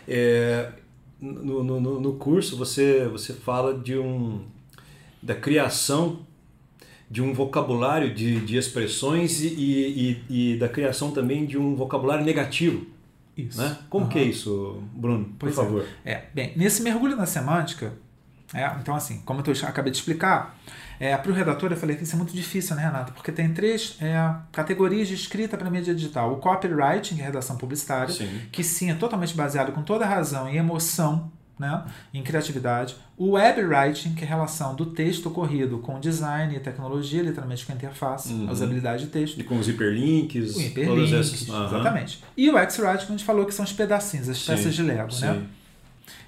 [0.07, 0.69] É,
[1.19, 4.45] no, no, no, curso você, você fala de um
[5.19, 6.19] da criação
[7.09, 9.47] de um vocabulário de, de expressões e,
[10.29, 12.85] e, e da criação também de um vocabulário negativo.
[13.35, 13.59] Isso.
[13.59, 13.79] Né?
[13.89, 14.11] Como uhum.
[14.11, 15.25] que é isso, Bruno?
[15.25, 15.55] Por pois é.
[15.55, 15.85] favor.
[16.05, 16.11] É.
[16.11, 16.29] é.
[16.35, 17.93] Bem, nesse mergulho na semântica,
[18.53, 20.55] é, então assim, como eu acabei de explicar,
[20.99, 23.13] é, para o redator, eu falei que isso é muito difícil, né, Renato?
[23.13, 26.33] Porque tem três é, categorias de escrita para mídia digital.
[26.33, 28.41] O copywriting, que é redação publicitária, sim.
[28.51, 31.83] que sim é totalmente baseado com toda razão em emoção, né,
[32.13, 32.97] em criatividade.
[33.17, 37.65] O web writing, que é a relação do texto corrido com design e tecnologia, literalmente
[37.65, 38.49] com a interface, uhum.
[38.49, 39.39] a usabilidade de texto.
[39.39, 40.55] E com os hiperlinks.
[40.57, 41.47] O hiperlinks, essas...
[41.47, 41.65] uhum.
[41.65, 42.23] exatamente.
[42.35, 44.83] E o X-Writing, que a gente falou que são os pedacinhos, as sim, peças de
[44.83, 45.25] Lego, sim.
[45.25, 45.43] né?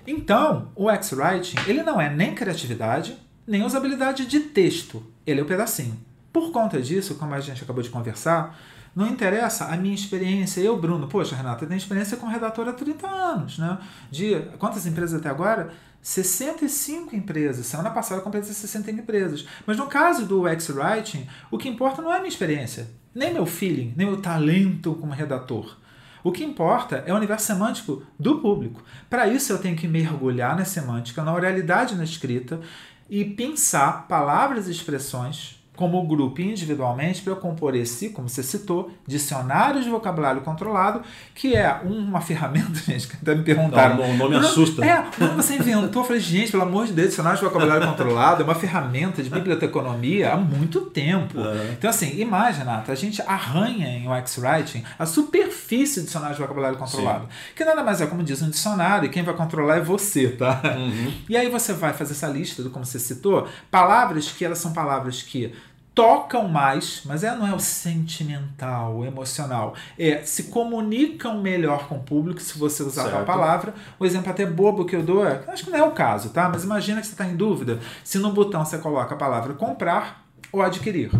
[0.07, 3.17] Então, o X-Writing, ele não é nem criatividade,
[3.51, 5.03] nem usabilidade de texto.
[5.27, 5.99] Ele é o um pedacinho.
[6.31, 8.57] Por conta disso, como a gente acabou de conversar,
[8.95, 10.61] não interessa a minha experiência.
[10.61, 13.59] Eu, Bruno, poxa, Renata, eu tenho experiência como redator há 30 anos.
[13.59, 13.77] Né?
[14.09, 15.73] De quantas empresas até agora?
[16.01, 17.65] 65 empresas.
[17.65, 19.45] Semana passada eu completei 60 empresas.
[19.67, 23.45] Mas no caso do X-Writing, o que importa não é a minha experiência, nem meu
[23.45, 25.77] feeling, nem meu talento como redator.
[26.23, 28.83] O que importa é o universo semântico do público.
[29.09, 32.61] Para isso, eu tenho que mergulhar na semântica, na oralidade na escrita
[33.11, 38.91] e pensar palavras e expressões como grupo individualmente para eu compor esse, como você citou,
[39.07, 41.01] dicionário de vocabulário controlado,
[41.33, 43.97] que é uma ferramenta, gente, que até me perguntaram.
[43.97, 44.85] Não, o nome assusta.
[44.85, 48.43] É, quando você inventou, eu falei, gente, pelo amor de Deus, dicionário de vocabulário controlado
[48.43, 51.39] é uma ferramenta de biblioteconomia há muito tempo.
[51.39, 51.71] É.
[51.71, 56.77] Então, assim, imagina, a gente arranha em UX Writing a superfície do dicionário de vocabulário
[56.77, 57.53] controlado, Sim.
[57.55, 60.61] que nada mais é como diz um dicionário, e quem vai controlar é você, tá?
[60.77, 61.11] Uhum.
[61.27, 64.73] E aí você vai fazer essa lista, do como você citou, palavras que elas são
[64.73, 65.51] palavras que
[65.93, 69.75] tocam mais, mas é, não é o sentimental, o emocional.
[69.97, 73.17] É, se comunicam melhor com o público se você usar certo.
[73.17, 73.73] a palavra.
[73.99, 76.49] O exemplo até bobo que eu dou é, acho que não é o caso, tá?
[76.49, 80.25] Mas imagina que você está em dúvida se no botão você coloca a palavra comprar
[80.51, 81.11] ou adquirir.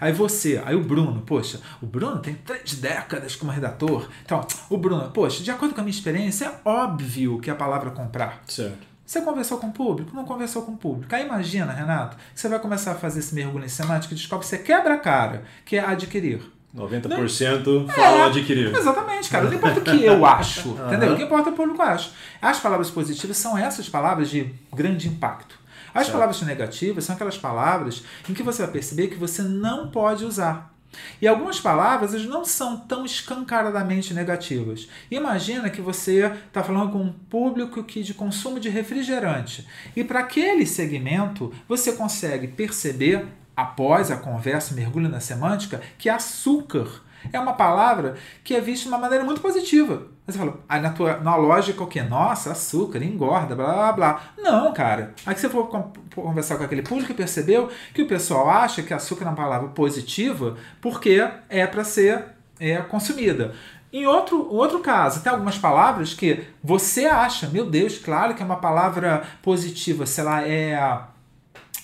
[0.00, 4.08] Aí você, aí o Bruno, poxa, o Bruno tem três décadas como redator.
[4.24, 7.90] Então, o Bruno, poxa, de acordo com a minha experiência, é óbvio que a palavra
[7.90, 8.42] comprar.
[8.46, 8.91] Certo.
[9.04, 10.14] Você conversou com o público?
[10.14, 11.14] Não conversou com o público.
[11.14, 14.44] Aí imagina, Renato, que você vai começar a fazer esse mergulho em semântica e descobre
[14.44, 16.40] que você quebra a cara, que é adquirir.
[16.74, 18.74] 90% não, falam é, adquirir.
[18.74, 19.44] Exatamente, cara.
[19.44, 21.12] Não importa o que eu acho, entendeu?
[21.12, 22.10] O que importa é o público acha.
[22.40, 25.60] As palavras positivas são essas palavras de grande impacto.
[25.94, 26.12] As certo.
[26.12, 30.71] palavras negativas são aquelas palavras em que você vai perceber que você não pode usar.
[31.20, 34.88] E algumas palavras não são tão escancaradamente negativas.
[35.10, 39.66] Imagina que você está falando com um público que de consumo de refrigerante.
[39.96, 43.26] E para aquele segmento, você consegue perceber,
[43.56, 47.02] após a conversa, mergulho na semântica, que açúcar
[47.32, 50.08] é uma palavra que é vista de uma maneira muito positiva.
[50.26, 52.00] Você fala, aí na, tua, na lógica o que?
[52.00, 54.22] Nossa, açúcar, engorda, blá blá blá.
[54.38, 55.14] Não, cara.
[55.26, 55.68] Aí você for
[56.14, 59.68] conversar com aquele público e percebeu que o pessoal acha que açúcar é uma palavra
[59.70, 62.24] positiva porque é para ser
[62.60, 63.52] é, consumida.
[63.92, 68.46] Em outro, outro caso, tem algumas palavras que você acha, meu Deus, claro que é
[68.46, 71.02] uma palavra positiva, sei lá, é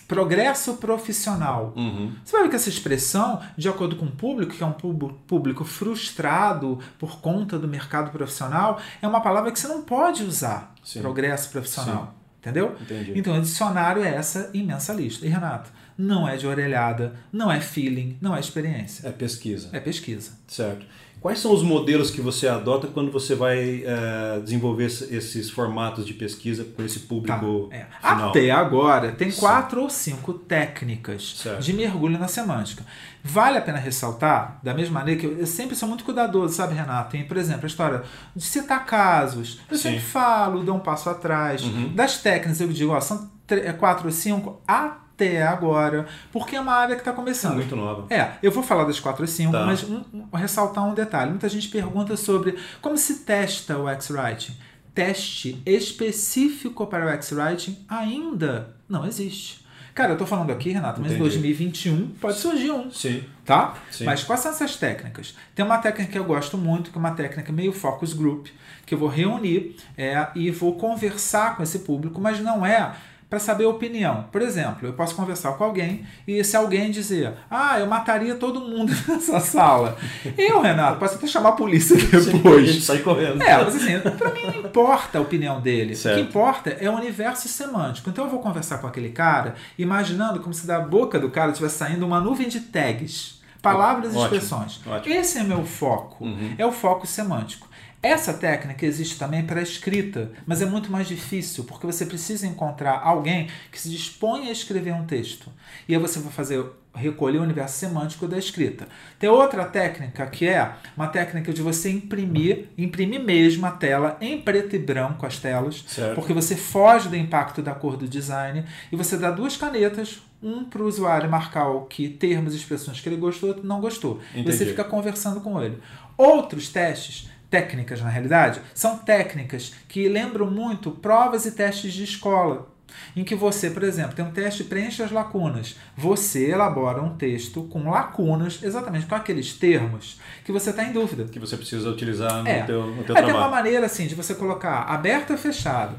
[0.09, 1.75] progresso profissional.
[1.77, 2.15] Uhum.
[2.25, 5.65] Você vai ver que essa expressão, de acordo com o público, que é um público
[5.65, 10.75] frustrado por conta do mercado profissional, é uma palavra que você não pode usar.
[10.83, 11.03] Sim.
[11.03, 12.07] Progresso profissional.
[12.07, 12.19] Sim.
[12.41, 12.77] Entendeu?
[12.81, 13.13] Entendi.
[13.17, 15.27] Então, o dicionário é essa imensa lista.
[15.27, 19.07] E, Renato, não é de orelhada, não é feeling, não é experiência.
[19.07, 19.69] É pesquisa.
[19.73, 20.31] É pesquisa.
[20.47, 20.87] Certo.
[21.21, 26.15] Quais são os modelos que você adota quando você vai é, desenvolver esses formatos de
[26.15, 27.87] pesquisa com esse público Tá, é.
[28.09, 28.31] final?
[28.31, 29.41] Até agora, tem Sim.
[29.41, 31.61] quatro ou cinco técnicas Certo.
[31.63, 32.85] de mergulho na semântica.
[33.25, 36.75] Vale a pena ressaltar, da mesma maneira que eu, eu sempre sou muito cuidadoso, sabe,
[36.75, 37.11] Renato?
[37.11, 38.03] Tem, por exemplo, a história
[38.35, 39.61] de citar casos.
[39.71, 39.83] Eu Sim.
[39.83, 41.63] sempre falo, dou um passo atrás.
[41.63, 41.93] Uhum.
[41.95, 46.73] Das técnicas, eu digo, ó, são é, quatro ou cinco até agora, porque é uma
[46.75, 47.55] área que está começando.
[47.57, 48.07] Muito nova.
[48.09, 49.67] É, eu vou falar das 4 e 5, Tá.
[49.67, 51.31] mas um- um- ressaltar um detalhe.
[51.31, 54.57] Muita gente pergunta sobre como se testa o X-Writing.
[54.95, 59.67] Teste específico para o X-Writing ainda não existe.
[59.99, 61.29] Cara, eu tô falando aqui, Renato, mas em Entendi.
[61.29, 63.25] 2021 pode surgir um, Sim.
[63.45, 63.75] tá?
[63.91, 64.05] Sim.
[64.05, 65.35] Mas quais são essas técnicas?
[65.57, 68.47] Tem uma técnica que eu gosto muito, que é uma técnica meio focus group,
[68.87, 72.95] que eu vou reunir é, e vou conversar com esse público, mas não é
[73.29, 74.25] para saber a opinião.
[74.33, 78.61] Por exemplo, eu posso conversar com alguém e se alguém dizer, ah, eu mataria todo
[78.61, 79.99] mundo nessa sala.
[80.37, 82.67] Eu, Renato, posso até chamar a polícia Sim, depois.
[82.67, 83.43] gente sai correndo.
[83.43, 85.95] É, mas assim, pra mim não importa a opinião dele.
[85.95, 86.17] Certo.
[86.19, 88.09] O que importa é o universo semântico.
[88.09, 91.77] Então eu vou conversar com aquele cara, imaginando como se da boca do cara estivesse
[91.77, 93.39] saindo uma nuvem de tags.
[93.61, 94.81] Palavras e expressões.
[94.87, 95.15] ótimo.
[95.15, 96.25] Esse é meu foco.
[96.25, 96.55] Uhum.
[96.57, 97.68] É o foco semântico.
[98.01, 102.47] Essa técnica existe também para a escrita, mas é muito mais difícil, porque você precisa
[102.47, 105.51] encontrar alguém que se dispõe a escrever um texto.
[105.89, 108.87] E aí você vai fazer recolher o universo semântico da escrita.
[109.19, 114.41] Tem outra técnica que é uma técnica de você imprimir, imprimir mesmo a tela em
[114.41, 116.15] preto e branco as telas, Certo.
[116.15, 120.65] porque você foge do impacto da cor do design e você dá duas canetas, um
[120.65, 124.21] para o usuário marcar o que termos e expressões que ele gostou, outro não gostou.
[124.35, 124.71] E Você Entendi.
[124.71, 125.79] fica conversando com ele.
[126.17, 132.69] Outros testes, técnicas na realidade, são técnicas que lembram muito provas e testes de escola.
[133.15, 135.77] Em que você, por exemplo, tem um teste preenche as lacunas.
[135.97, 141.25] Você elabora um texto com lacunas, exatamente com aqueles termos que você está em dúvida.
[141.25, 142.63] Que você precisa utilizar no É.
[142.63, 143.51] teu, no teu É, tem uma trabalho.
[143.51, 145.97] maneira assim de você colocar aberto ou fechado.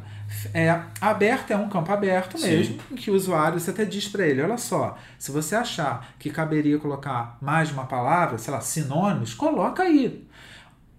[0.53, 2.47] É, aberto é um campo aberto Sim.
[2.49, 6.13] mesmo, em que o usuário você até diz para ele: olha só, se você achar
[6.19, 10.27] que caberia colocar mais uma palavra, sei lá, sinônimos, coloca aí.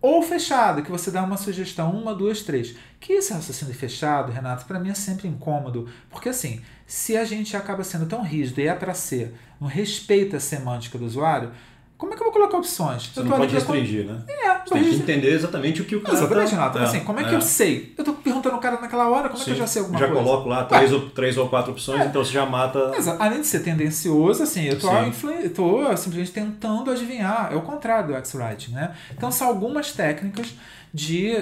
[0.02, 2.74] Ou fechado, que você dá uma sugestão, uma, duas, três.
[2.98, 5.88] Que esse raciocínio fechado, Renato, para mim é sempre incômodo.
[6.08, 10.38] Porque assim, se a gente acaba sendo tão rígido e é para ser, não respeita
[10.38, 11.52] a semântica do usuário,
[12.00, 13.06] como é que eu vou colocar opções?
[13.12, 14.22] Você eu não pode restringir, né?
[14.26, 16.56] É, Você tem que entender exatamente o que o cara Exatamente, tá...
[16.56, 16.78] Renato.
[16.78, 17.94] assim, como é que eu sei?
[17.96, 19.60] Eu tô perguntando o cara naquela hora, como é que eu Sim.
[19.60, 20.22] já sei alguma já coisa?
[20.22, 22.88] coloco lá três, ou, três ou quatro opções, então você já mata...
[22.88, 25.08] Mas, além de ser tendencioso, assim, eu tô, Sim.
[25.08, 27.50] influ- tô simplesmente tentando adivinhar.
[27.52, 28.94] É o contrário do X-Writing, né?
[29.12, 30.54] Então são algumas técnicas
[30.92, 31.34] de,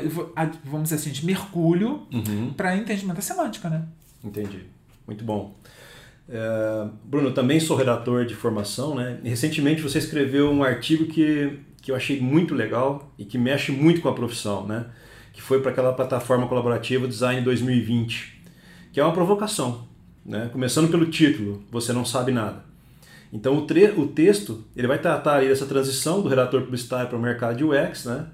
[0.64, 2.52] vamos dizer assim, de mergulho Uhum.
[2.56, 3.82] para entendimento da semântica, né?
[4.24, 4.64] Entendi.
[5.06, 5.54] Muito bom.
[6.28, 9.18] É, Bruno, também sou redator de formação, né?
[9.24, 14.02] Recentemente você escreveu um artigo que, que eu achei muito legal e que mexe muito
[14.02, 14.86] com a profissão, né?
[15.32, 18.42] Que foi para aquela plataforma colaborativa Design 2020,
[18.92, 19.88] que é uma provocação,
[20.24, 20.50] né?
[20.52, 22.68] Começando pelo título, Você Não Sabe Nada.
[23.32, 27.20] Então o, o texto ele vai tratar aí dessa transição do redator publicitário para o
[27.20, 28.26] mercado de UX, né?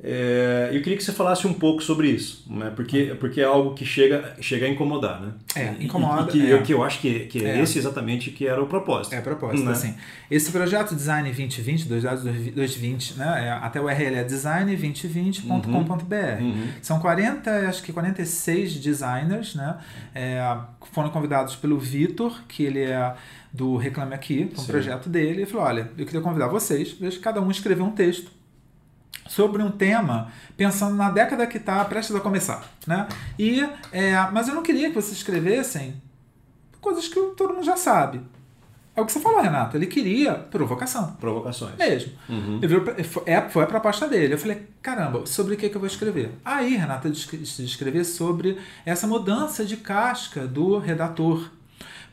[0.00, 2.70] É, eu queria que você falasse um pouco sobre isso, né?
[2.76, 5.20] porque, porque é algo que chega, chega a incomodar.
[5.20, 5.32] Né?
[5.56, 6.52] É, E- incomoda, E, que, é.
[6.54, 7.62] eu, que eu acho que, que é, É.
[7.62, 9.14] esse exatamente que era o propósito.
[9.14, 9.72] É a propósito, Né?
[9.72, 9.94] assim.
[10.30, 13.48] Esse projeto Design 2020, dois dados 2020, né?
[13.48, 16.42] é- até o URL é design2020.com.br.
[16.42, 16.68] Uhum.
[16.80, 19.78] São 40, acho que 46 designers, né?
[20.14, 20.56] É,
[20.92, 23.14] foram convidados pelo Vitor, que ele é
[23.52, 25.38] do Reclame Aqui, um projeto dele.
[25.42, 28.30] Ele falou: olha, eu queria convidar vocês, veja cada um escrever um texto
[29.28, 33.06] sobre um tema pensando na década que está prestes a começar, né?
[33.38, 33.60] E,
[33.92, 35.94] é, mas eu não queria que vocês escrevessem
[36.80, 38.20] coisas que todo mundo já sabe.
[38.98, 39.76] É o que você falou, Renato.
[39.76, 41.12] Ele queria provocação.
[41.20, 41.76] Provocações.
[41.76, 42.12] Mesmo.
[42.28, 42.56] Uhum.
[42.56, 42.84] Ele virou
[43.26, 44.34] é, foi a proposta dele.
[44.34, 46.32] Eu falei, caramba, sobre o que, que eu vou escrever?
[46.44, 51.48] Aí, Renata, eu decidi escrever sobre essa mudança de casca do redator.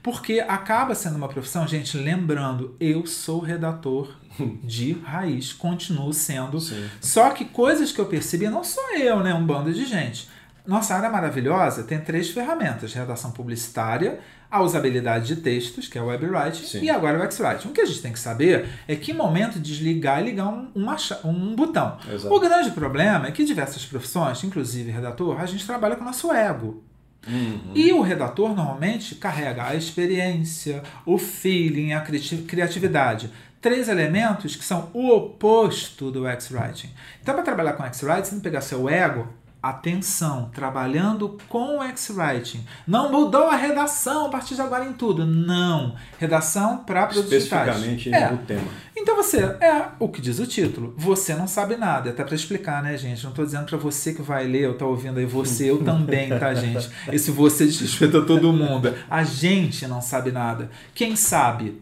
[0.05, 4.15] Porque acaba sendo uma profissão, gente, lembrando, eu sou redator
[4.63, 6.61] de raiz, continuo sendo.
[6.61, 6.87] Sim.
[7.01, 9.33] Só que coisas que eu percebi, não sou eu, né?
[9.33, 10.29] Um bando de gente.
[10.63, 16.05] Nossa área maravilhosa tem três ferramentas: redação publicitária, a usabilidade de textos, que é o
[16.05, 16.83] web writing, Sim.
[16.83, 17.67] e agora o X-Writing.
[17.69, 21.19] O que a gente tem que saber é que momento desligar e ligar um, cha-
[21.23, 21.97] um botão.
[22.13, 22.31] Exato.
[22.31, 26.31] O grande problema é que diversas profissões, inclusive redator, a gente trabalha com o nosso
[26.31, 26.83] ego.
[27.27, 27.71] Uhum.
[27.73, 33.31] E o redator normalmente carrega a experiência, o feeling, a criati- criatividade.
[33.59, 36.89] Três elementos que são o oposto do X-Writing.
[37.21, 39.27] Então, para trabalhar com X-Writing, você que pegar seu ego
[39.69, 42.65] atenção, trabalhando com o X-Writing.
[42.85, 45.25] Não mudou a redação a partir de agora em tudo.
[45.25, 45.95] Não.
[46.19, 48.31] Redação para produtos Especificamente é.
[48.31, 48.67] o tema.
[48.95, 50.93] Então você, é o que diz o título.
[50.97, 52.11] Você não sabe nada.
[52.11, 53.23] Até para explicar, né, gente?
[53.23, 56.29] Não estou dizendo para você que vai ler ou tá ouvindo aí você, eu também,
[56.29, 56.89] tá, gente?
[57.11, 58.93] Esse você desrespeita todo mundo.
[59.09, 60.69] A gente não sabe nada.
[60.93, 61.81] Quem sabe?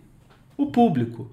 [0.57, 1.31] O público.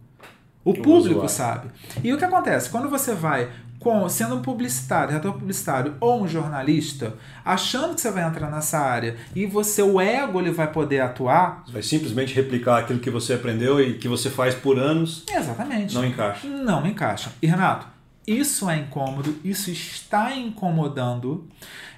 [0.65, 1.71] O, público sabe.
[2.05, 2.69] E o que acontece?
[2.69, 3.49] Quando você vai
[3.81, 8.79] com, sendo um publicitário, redator publicitário ou um jornalista, achando que você vai entrar nessa
[8.79, 11.63] área e você, o ego, ele vai poder atuar.
[11.65, 15.25] Você vai simplesmente replicar aquilo que você aprendeu e que você faz por anos.
[15.29, 15.95] Exatamente.
[15.95, 16.47] Não encaixa.
[16.47, 17.33] Não encaixa.
[17.41, 17.87] E Renato,
[18.27, 21.49] isso é incômodo, isso está incomodando.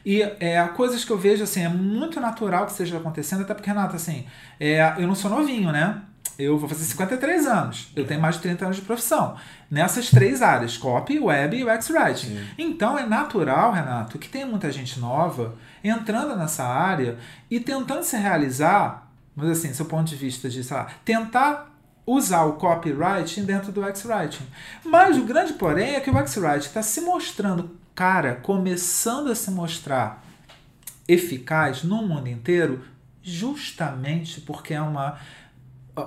[0.06, 3.68] E é, coisas que eu vejo assim, é muito natural que esteja acontecendo, até porque,
[3.68, 4.24] Renato, assim,
[4.58, 6.00] é, eu não sou novinho, né?
[6.38, 7.92] Eu vou fazer 53 anos.
[7.94, 9.36] Eu tenho mais de 30 anos de profissão.
[9.70, 12.38] Nessas três áreas, copy, web e UX Writing.
[12.58, 17.18] Então é natural, Renato, que tem muita gente nova entrando nessa área
[17.50, 21.70] e tentando se realizar, mas assim, seu ponto de vista de, sei lá, tentar
[22.06, 24.44] usar o copywriting dentro do UX Writing.
[24.84, 29.34] Mas o grande porém é que o UX Writing está se mostrando, cara, começando a
[29.34, 30.24] se mostrar
[31.06, 32.84] eficaz no mundo inteiro,
[33.22, 35.18] justamente porque é uma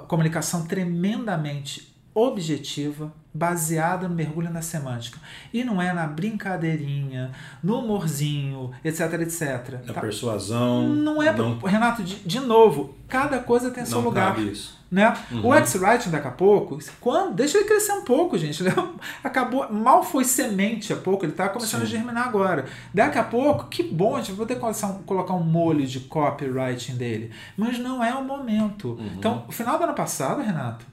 [0.08, 5.20] comunicação tremendamente objetiva, baseada no mergulho na semântica.
[5.54, 9.82] E não é na brincadeirinha, no humorzinho, etc, etc.
[9.86, 10.00] Na tá?
[10.02, 10.88] persuasão.
[10.88, 11.36] Não é.
[11.36, 11.60] Não...
[11.60, 14.34] Renato, de, de novo, cada coisa tem seu lugar.
[14.34, 14.80] Cabe isso.
[14.96, 15.14] Né?
[15.30, 15.48] Uhum.
[15.48, 18.64] O X-Writing, daqui a pouco, quando, deixa ele crescer um pouco, gente.
[19.22, 21.88] acabou, mal foi semente há pouco, ele está começando Sim.
[21.88, 22.64] a germinar agora.
[22.94, 24.58] Daqui a pouco, que bom, a gente vai poder
[25.06, 27.30] colocar um molho de copywriting dele.
[27.58, 28.92] Mas não é o momento.
[28.92, 29.12] Uhum.
[29.18, 30.86] Então, no final do ano passado, Renato,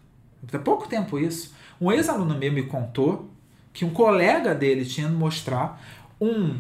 [0.53, 3.31] há pouco tempo isso, um ex-aluno meu me contou
[3.73, 5.81] que um colega dele tinha de mostrar
[6.21, 6.59] um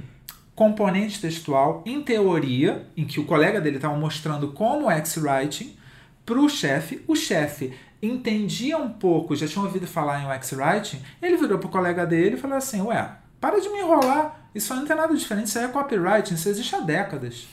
[0.54, 5.81] componente textual em teoria, em que o colega dele estava mostrando como X-Writing
[6.24, 7.02] para o chefe.
[7.06, 11.70] O chefe entendia um pouco, já tinha ouvido falar em X-Writing, ele virou para o
[11.70, 15.46] colega dele e falou assim, ué, para de me enrolar, isso não tem nada diferente,
[15.46, 17.46] isso aí é copywriting, isso existe há décadas.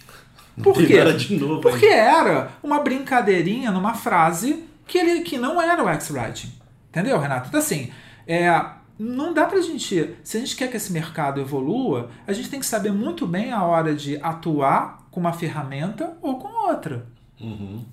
[0.62, 1.00] Por quê?
[1.40, 6.52] Novo, Porque era uma brincadeirinha numa frase que, ele, que não era o X-Writing.
[6.90, 7.48] Entendeu, Renato?
[7.48, 7.92] Então, assim,
[8.28, 8.50] é,
[8.98, 10.16] não dá pra gente.
[10.24, 13.54] Se a gente quer que esse mercado evolua, a gente tem que saber muito bem
[13.54, 17.08] a hora de atuar com uma ferramenta ou com outra.
[17.40, 17.86] Uhum.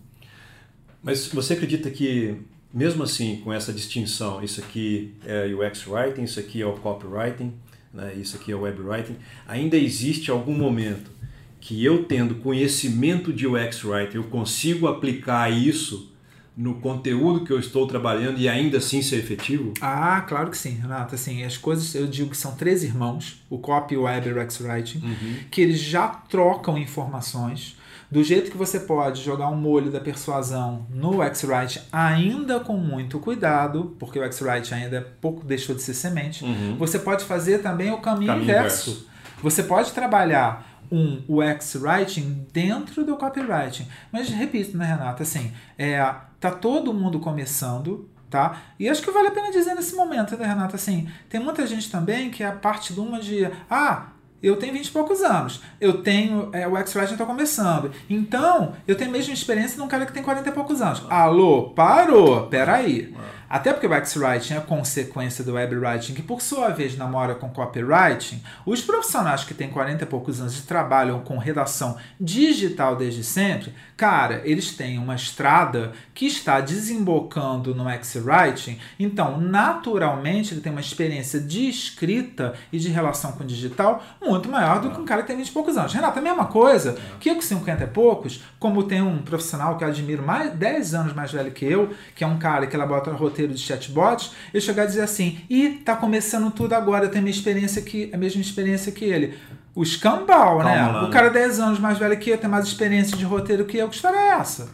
[1.06, 2.34] Mas você acredita que,
[2.74, 7.52] mesmo assim, com essa distinção, isso aqui é UX Writing, isso aqui é o Copywriting,
[7.94, 9.14] né, isso aqui é o Web Writing,
[9.46, 11.12] ainda existe algum momento
[11.60, 16.12] que eu, tendo conhecimento de UX Writing, eu consigo aplicar isso
[16.56, 19.74] no conteúdo que eu estou trabalhando e ainda assim ser efetivo?
[19.80, 21.14] Ah, claro que sim, Renato.
[21.14, 24.34] Assim, as coisas, eu digo que são três irmãos, o Copy, o Web e o
[24.34, 25.36] Rex Writing, uhum.
[25.50, 27.75] que eles já trocam informações.
[28.10, 33.18] Do jeito que você pode jogar um molho da persuasão no X-Write, ainda com muito
[33.18, 36.76] cuidado, porque o X-Write ainda é pouco deixou de ser semente, uhum.
[36.78, 38.90] você pode fazer também o caminho, caminho inverso.
[38.90, 39.06] inverso.
[39.42, 43.86] Você pode trabalhar um UX Writing dentro do copywriting.
[44.12, 45.98] Mas repito, né, Renata, assim, é,
[46.40, 48.62] tá todo mundo começando, tá?
[48.78, 51.90] E acho que vale a pena dizer nesse momento, né, Renata, assim, tem muita gente
[51.90, 54.06] também que é a parte de uma de, ah,
[54.42, 55.62] eu tenho 20 e poucos anos.
[55.80, 56.50] Eu tenho.
[56.52, 57.90] É, o X-Writing está começando.
[58.08, 61.02] Então, eu tenho a mesma experiência de um cara que tem 40 e poucos anos.
[61.08, 62.46] Alô, parou!
[62.46, 63.14] Peraí.
[63.48, 67.48] Até porque o X-Writing é consequência do Web Writing, que por sua vez namora com
[67.48, 73.22] copywriting, os profissionais que têm 40 e poucos anos e trabalham com redação digital desde
[73.22, 80.72] sempre, cara, eles têm uma estrada que está desembocando no X-Writing, então naturalmente ele tem
[80.72, 85.04] uma experiência de escrita e de relação com o digital muito maior do que um
[85.04, 85.92] cara que tem 20 e poucos anos.
[85.92, 89.84] Renato, a mesma coisa que eu com 50 e poucos, como tem um profissional que
[89.84, 93.12] eu admiro mais 10 anos mais velho que eu, que é um cara que elabora
[93.12, 97.10] roteiro roteiro de chatbot, eu chegar a dizer assim, e tá começando tudo agora, eu
[97.10, 99.34] tenho a minha experiência que a mesma experiência que ele.
[99.74, 100.86] O escambau, né?
[100.86, 103.76] Lá, o cara 10 anos mais velho que eu, tem mais experiência de roteiro que
[103.76, 104.70] eu, que história é essa?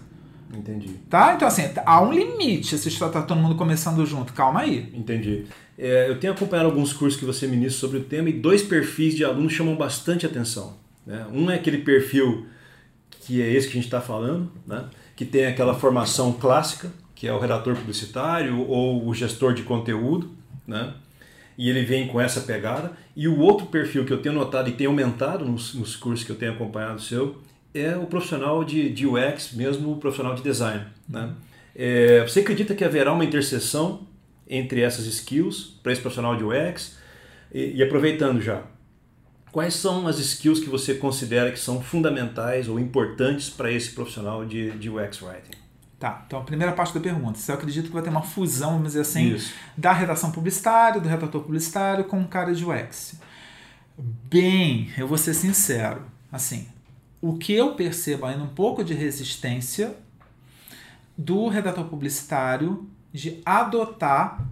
[0.54, 0.90] Entendi.
[1.10, 1.34] Tá?
[1.34, 4.32] Então, assim, há um limite se está todo mundo começando junto.
[4.32, 4.92] Calma aí.
[4.94, 5.46] Entendi.
[5.76, 9.14] É, eu tenho acompanhado alguns cursos que você ministra sobre o tema e dois perfis
[9.16, 10.76] de alunos chamam bastante atenção.
[11.04, 11.26] Né?
[11.32, 12.46] Um é aquele perfil
[13.10, 14.84] que é esse que a gente está falando, né?
[15.16, 16.92] que tem aquela formação clássica,
[17.22, 20.32] que é o redator publicitário ou o gestor de conteúdo,
[20.66, 20.92] né?
[21.56, 22.90] E ele vem com essa pegada.
[23.14, 26.32] E o outro perfil que eu tenho notado e tem aumentado nos, nos cursos que
[26.32, 27.40] eu tenho acompanhado seu
[27.72, 30.84] é o profissional de, de UX, mesmo o profissional de design.
[31.08, 31.32] Né?
[31.76, 34.00] É, você acredita que haverá uma interseção
[34.48, 36.98] entre essas skills para esse profissional de UX?
[37.54, 38.64] E, e aproveitando já,
[39.52, 44.44] Quais são as skills que você considera que são fundamentais ou importantes para esse profissional
[44.44, 45.62] de, de UX Writing?
[46.02, 47.38] Tá, então a primeira parte da pergunta.
[47.38, 49.54] Se eu acredito que vai ter uma fusão, vamos dizer assim, Isso.
[49.76, 53.20] da redação publicitária, do redator publicitário com o cara de UX.
[53.96, 56.02] Bem, eu vou ser sincero.
[56.32, 56.66] Assim,
[57.20, 59.94] o que eu percebo ainda um pouco de resistência
[61.16, 64.44] do redator publicitário de adotar,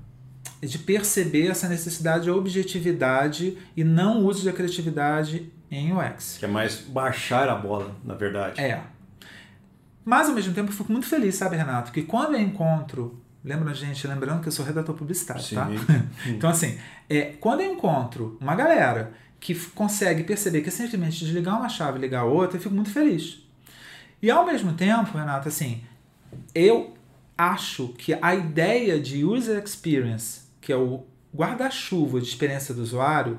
[0.62, 6.36] de perceber essa necessidade de objetividade e não uso da criatividade em UX.
[6.38, 8.60] Que é mais baixar a bola, na verdade.
[8.60, 8.84] É.
[10.04, 13.20] Mas ao mesmo tempo eu fico muito feliz, sabe, Renato, que quando eu encontro.
[13.42, 15.66] Lembra, gente, lembrando que eu sou redator publicitário, tá?
[15.66, 15.76] Sim.
[15.86, 16.04] tá?
[16.28, 16.78] então, assim,
[17.08, 21.96] é, quando eu encontro uma galera que consegue perceber que é simplesmente desligar uma chave
[21.98, 23.42] e ligar outra, eu fico muito feliz.
[24.20, 25.82] E ao mesmo tempo, Renato, assim,
[26.54, 26.94] eu
[27.36, 33.38] acho que a ideia de user experience, que é o guarda-chuva de experiência do usuário,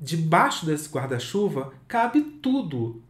[0.00, 3.02] debaixo desse guarda-chuva cabe tudo.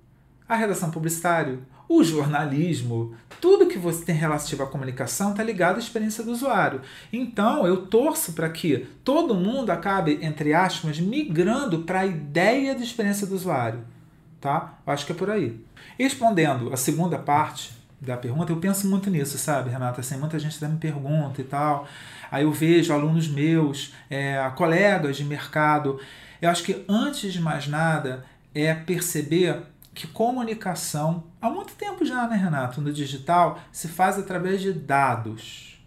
[0.49, 1.59] A redação publicitária,
[1.91, 6.82] o jornalismo, tudo que você tem relativo à comunicação está ligado à experiência do usuário.
[7.12, 12.84] Então, eu torço para que todo mundo acabe, entre aspas, migrando para a ideia de
[12.84, 13.80] experiência do usuário.
[14.41, 14.78] Tá?
[14.86, 15.59] Eu acho que é por aí.
[15.99, 20.01] Respondendo a segunda parte da pergunta, eu penso muito nisso, sabe, Renata?
[20.01, 21.88] Assim, muita gente me pergunta e tal.
[22.30, 25.99] Aí eu vejo alunos meus, é, colegas de mercado.
[26.41, 28.24] Eu acho que antes de mais nada
[28.55, 29.61] é perceber
[30.01, 35.79] que comunicação, há muito tempo já, né, Renato, no digital, se faz através de dados.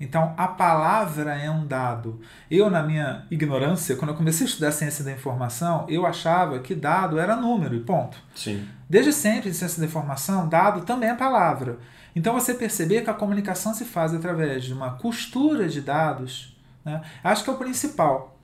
[0.00, 2.20] Então, a palavra é um dado.
[2.48, 6.76] Eu, na minha ignorância, quando eu comecei a estudar ciência da informação, eu achava que
[6.76, 8.16] dado era número e ponto.
[8.36, 8.68] Sim.
[8.88, 11.80] Desde sempre, em ciência da informação, dado também é palavra.
[12.14, 17.02] Então, você perceber que a comunicação se faz através de uma costura de dados, né?
[17.24, 18.38] acho que é o principal.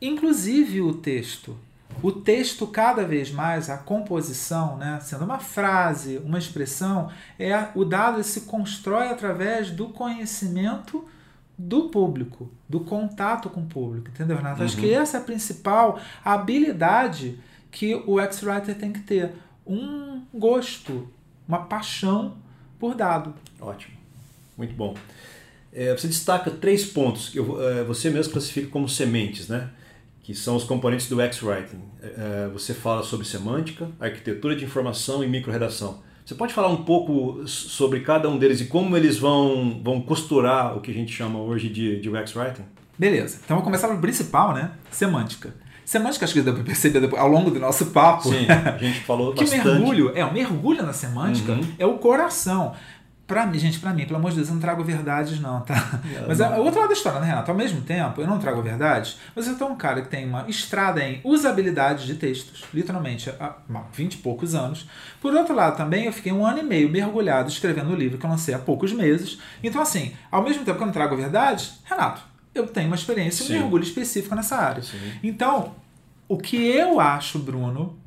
[0.00, 1.58] Inclusive o texto.
[2.02, 7.84] O texto, cada vez mais, a composição, né, sendo uma frase, uma expressão, é o
[7.84, 11.04] dado se constrói através do conhecimento
[11.56, 14.60] do público, do contato com o público, entendeu, Renato?
[14.60, 14.66] Uhum.
[14.66, 17.38] Acho que essa é a principal habilidade
[17.70, 19.32] que o X-Writer tem que ter.
[19.66, 21.08] Um gosto,
[21.46, 22.36] uma paixão
[22.78, 23.34] por dado.
[23.60, 23.96] Ótimo,
[24.56, 24.94] muito bom.
[25.72, 29.70] É, você destaca três pontos que eu, é, você mesmo classifica como sementes, né?
[30.22, 31.80] Que são os componentes do X-Writing.
[32.00, 36.00] É, é, você fala sobre semântica, arquitetura de informação e microredação.
[36.24, 40.76] Você pode falar um pouco sobre cada um deles e como eles vão, vão costurar
[40.76, 42.62] o que a gente chama hoje de, de X-Writing?
[42.96, 43.40] Beleza.
[43.44, 44.70] Então vamos começar pelo principal, né?
[44.90, 45.52] Semântica.
[45.84, 48.28] Semântica, acho que deu para perceber ao longo do nosso papo.
[48.28, 49.64] Sim, a gente falou que bastante.
[49.66, 51.66] mergulho, é, o mergulho na semântica uhum.
[51.76, 52.74] é o coração.
[53.32, 56.00] Pra mim, gente, pra mim, pelo amor de Deus, eu não trago verdades, não, tá?
[56.14, 56.52] É, mas não.
[56.52, 57.50] é outro lado da história, né, Renato?
[57.50, 60.44] Ao mesmo tempo, eu não trago verdades, mas eu tô um cara que tem uma
[60.50, 63.54] estrada em usabilidade de textos, literalmente, há
[63.90, 64.86] 20 e poucos anos.
[65.18, 68.26] Por outro lado, também, eu fiquei um ano e meio mergulhado escrevendo o livro que
[68.26, 69.38] eu lancei há poucos meses.
[69.64, 72.20] Então, assim, ao mesmo tempo que eu não trago verdades, Renato,
[72.54, 74.82] eu tenho uma experiência, um mergulho específico nessa área.
[74.82, 74.98] Sim.
[75.22, 75.74] Então,
[76.28, 77.98] o que eu acho, Bruno,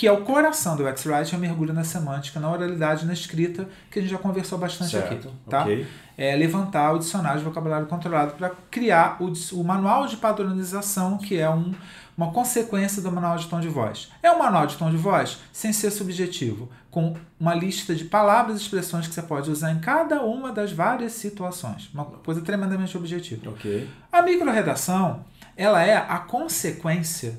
[0.00, 3.68] que é o coração do X-Writing, é o mergulho na semântica, na oralidade, na escrita,
[3.90, 5.28] que a gente já conversou bastante certo, aqui.
[5.46, 5.60] Tá?
[5.60, 5.86] Okay.
[6.16, 11.36] É levantar o dicionário de vocabulário controlado para criar o, o manual de padronização, que
[11.36, 11.74] é um,
[12.16, 14.10] uma consequência do manual de tom de voz.
[14.22, 18.58] É um manual de tom de voz sem ser subjetivo, com uma lista de palavras
[18.58, 21.90] e expressões que você pode usar em cada uma das várias situações.
[21.92, 23.50] Uma coisa tremendamente objetiva.
[23.50, 23.86] Okay.
[24.10, 27.38] A microredação ela é a consequência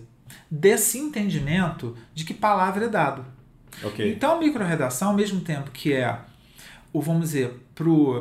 [0.52, 3.26] desse entendimento de que palavra é dado.
[3.82, 4.12] Okay.
[4.12, 6.20] Então, microredação, ao mesmo tempo que é
[6.92, 7.58] o, vamos dizer,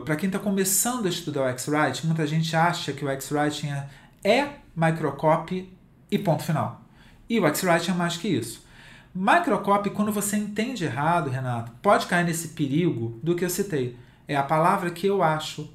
[0.04, 3.88] para quem está começando a estudar o X-Writing, muita gente acha que o X-Writing é,
[4.22, 5.68] é microcopy
[6.08, 6.80] e ponto final.
[7.28, 8.64] E o X-Writing é mais que isso.
[9.12, 13.96] Microcopy, quando você entende errado, Renato, pode cair nesse perigo do que eu citei.
[14.28, 15.68] É a palavra que eu acho,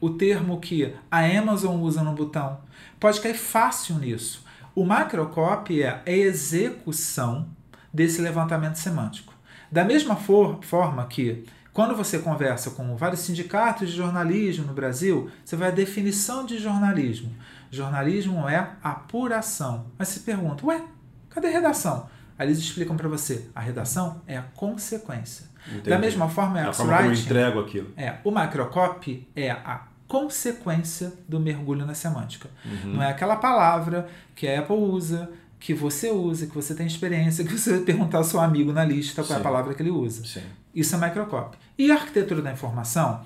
[0.00, 2.60] o termo que a Amazon usa no botão.
[3.00, 4.46] Pode cair fácil nisso.
[4.78, 7.48] O macrocopy é a execução
[7.92, 9.34] desse levantamento semântico.
[9.72, 15.28] Da mesma for forma que, quando você conversa com vários sindicatos de jornalismo no Brasil,
[15.44, 17.34] você vai a definição de jornalismo.
[17.72, 19.86] Jornalismo é apuração.
[19.98, 20.80] Mas se pergunta, ué,
[21.28, 22.08] cadê redação?
[22.38, 25.46] Aí eles explicam para você, a redação é a consequência.
[25.66, 25.90] Entendi.
[25.90, 27.92] Da mesma forma, é a forma como eu entrego aquilo.
[27.96, 32.48] É, o macrocopy é a consequência do mergulho na semântica.
[32.64, 32.94] Uhum.
[32.94, 35.30] Não é aquela palavra que a Apple usa,
[35.60, 38.84] que você usa, que você tem experiência, que você vai perguntar ao seu amigo na
[38.84, 39.34] lista qual Sim.
[39.34, 40.24] é a palavra que ele usa.
[40.24, 40.42] Sim.
[40.74, 41.58] Isso é microcopy.
[41.76, 43.20] E a arquitetura da informação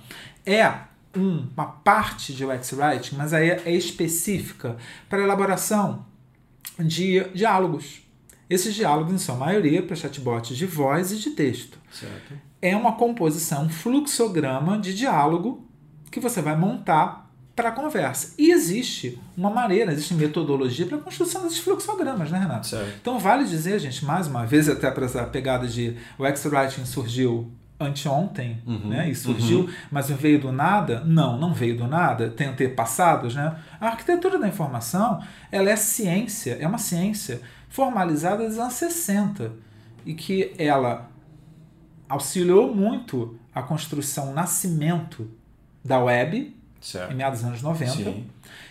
[0.45, 0.67] é
[1.17, 4.77] um, uma parte de UX Writing, mas aí é específica
[5.09, 6.05] para elaboração
[6.79, 8.03] de diálogos.
[8.51, 11.79] Esses diálogos, em sua maioria, para chatbots de voz e de texto.
[11.91, 12.35] Certo.
[12.61, 15.67] É uma composição, um fluxograma de diálogo
[16.13, 18.35] que você vai montar para a conversa.
[18.39, 22.67] E existe uma maneira, existe metodologia para a construção desses fluxogramas, né, Renato?
[22.67, 22.95] Certo.
[23.01, 27.51] Então vale dizer, gente, mais uma vez, até para essa pegada de o X-Writing surgiu
[27.81, 29.11] anteontem, Uhum, né?
[29.11, 31.03] E surgiu, mas veio do nada?
[31.05, 32.31] Não, não veio do nada.
[32.31, 33.57] Tem antepassados, né?
[33.81, 39.53] A arquitetura da informação, ela é ciência, é uma ciência formalizada dos anos 60
[40.07, 41.11] e que ela
[42.09, 45.29] auxiliou muito a construção, o nascimento
[45.85, 47.15] da web em Certo.
[47.15, 47.93] meados dos anos 90.
[47.93, 48.27] Sim.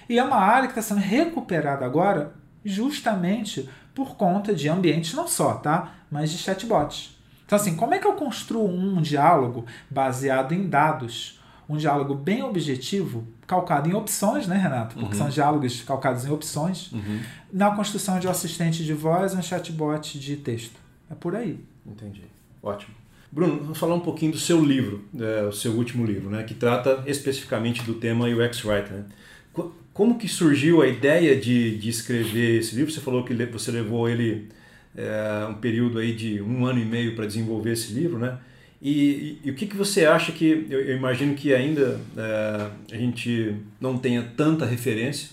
[0.09, 2.33] E é uma área que está sendo recuperada agora
[2.63, 5.93] justamente por conta de ambientes não só, tá?
[6.09, 7.17] Mas de chatbots.
[7.45, 11.39] Então, assim, como é que eu construo um diálogo baseado em dados?
[11.67, 14.95] Um diálogo bem objetivo, calcado em opções, né, Renato?
[14.97, 16.91] Porque são diálogos calcados em opções.
[16.91, 17.21] Uhum.
[17.51, 20.77] Na construção de um assistente de voz, um chatbot de texto.
[21.09, 21.63] É por aí.
[21.85, 22.23] Entendi.
[22.61, 22.93] Ótimo.
[23.31, 26.53] Bruno, vamos falar um pouquinho do seu livro, é, o seu último livro, né, que
[26.53, 28.91] trata especificamente do tema UX Writer.
[28.91, 29.05] Né?
[29.53, 32.91] Co- Como que surgiu a ideia de, de escrever esse livro?
[32.91, 34.49] Você falou que você levou ele
[34.95, 38.37] é, um período aí de um ano e meio para desenvolver esse livro, né?
[38.81, 42.67] E, e- e o que, que você acha que eu, eu imagino que ainda é,
[42.93, 45.29] a gente não tenha tanta referência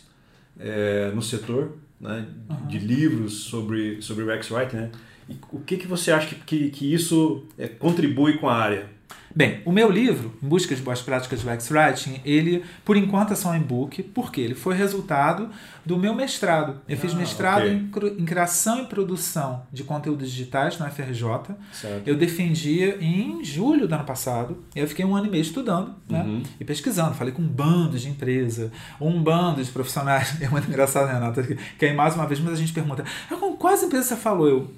[0.61, 2.27] é, no setor né,
[2.69, 4.91] de livros sobre sobre o UX Writing, né?
[5.29, 8.99] E o que, que você acha que, que, que isso é, contribui com a área?
[9.37, 13.37] Bem, o meu livro, Em Busca de Boas Práticas do X-Writing, ele, por enquanto, é
[13.37, 15.51] só um e-book, porque ele foi resultado
[15.85, 16.81] do meu mestrado.
[16.89, 17.73] Eu fiz Ah, mestrado ok.
[18.17, 21.55] em, em criação e produção de conteúdos digitais na FRJ.
[21.73, 22.09] Certo.
[22.09, 24.65] Eu defendia em julho do ano passado.
[24.75, 26.23] E eu fiquei um ano e meio estudando né?
[26.23, 26.43] Uhum.
[26.59, 27.15] e pesquisando.
[27.15, 30.37] Falei com um bando de empresa, um bando de profissionais.
[30.43, 33.83] É muito engraçado, Renata, que- aí mais uma vez muita gente pergunta: ah, com quais
[33.83, 34.49] empresas você falou?
[34.49, 34.71] Eu.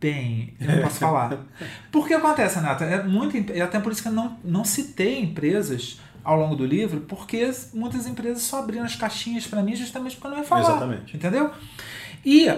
[0.00, 1.46] Bem, eu não posso falar.
[1.90, 2.84] Por que acontece, Renata?
[2.84, 6.64] É muito, é até por isso que eu não, não citei empresas ao longo do
[6.64, 10.44] livro, porque muitas empresas só abriram as caixinhas para mim justamente porque eu não ia
[10.44, 10.62] falar.
[10.62, 11.16] Exatamente.
[11.16, 11.50] Entendeu?
[12.24, 12.48] E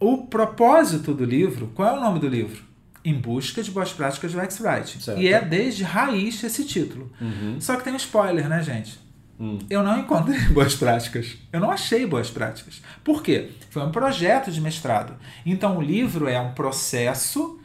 [0.00, 2.64] o propósito do livro, qual é o nome do livro?
[3.04, 5.00] Em busca de boas práticas do X-Writing.
[5.00, 5.20] Certo.
[5.20, 7.12] E é desde raiz esse título.
[7.20, 7.60] Uhum.
[7.60, 8.98] Só que tem um spoiler, né, gente?
[9.40, 9.58] Hum.
[9.70, 11.38] Eu não encontrei boas práticas.
[11.50, 12.82] Eu não achei boas práticas.
[13.02, 13.50] Por quê?
[13.70, 15.14] Foi um projeto de mestrado.
[15.46, 17.58] Então o livro é um processo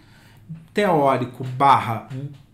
[0.73, 2.07] teórico barra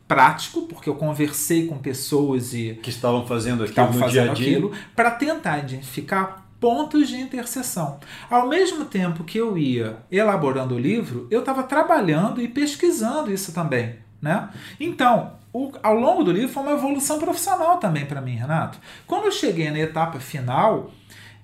[0.08, 4.26] prático, porque eu conversei com pessoas e Que estavam fazendo aquilo estavam no dia a
[4.26, 4.58] fazendo dia.
[4.58, 8.00] aquilo, para tentar identificar pontos de interseção.
[8.30, 13.54] Ao mesmo tempo que eu ia elaborando o livro, eu estava trabalhando e pesquisando isso
[13.54, 13.96] também.
[14.22, 14.50] Né?
[14.80, 18.80] Então, o- ao longo do livro foi uma evolução profissional também para mim, Renato.
[19.08, 20.92] Quando eu cheguei na etapa final,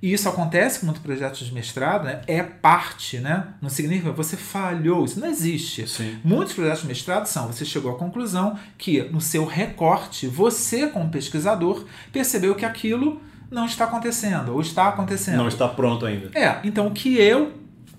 [0.02, 2.22] e isso acontece com muitos projetos de mestrado, né?
[2.28, 3.48] é parte, né?
[3.62, 5.88] não significa que você falhou, isso não existe.
[5.90, 6.20] Sim.
[6.24, 11.10] Muitos projetos de mestrado são, você chegou à conclusão que no seu recorte, você como
[11.10, 11.84] pesquisador
[12.14, 15.38] percebeu que aquilo não está acontecendo, ou está acontecendo.
[15.38, 16.30] Não está pronto ainda.
[16.38, 17.54] É, então o que eu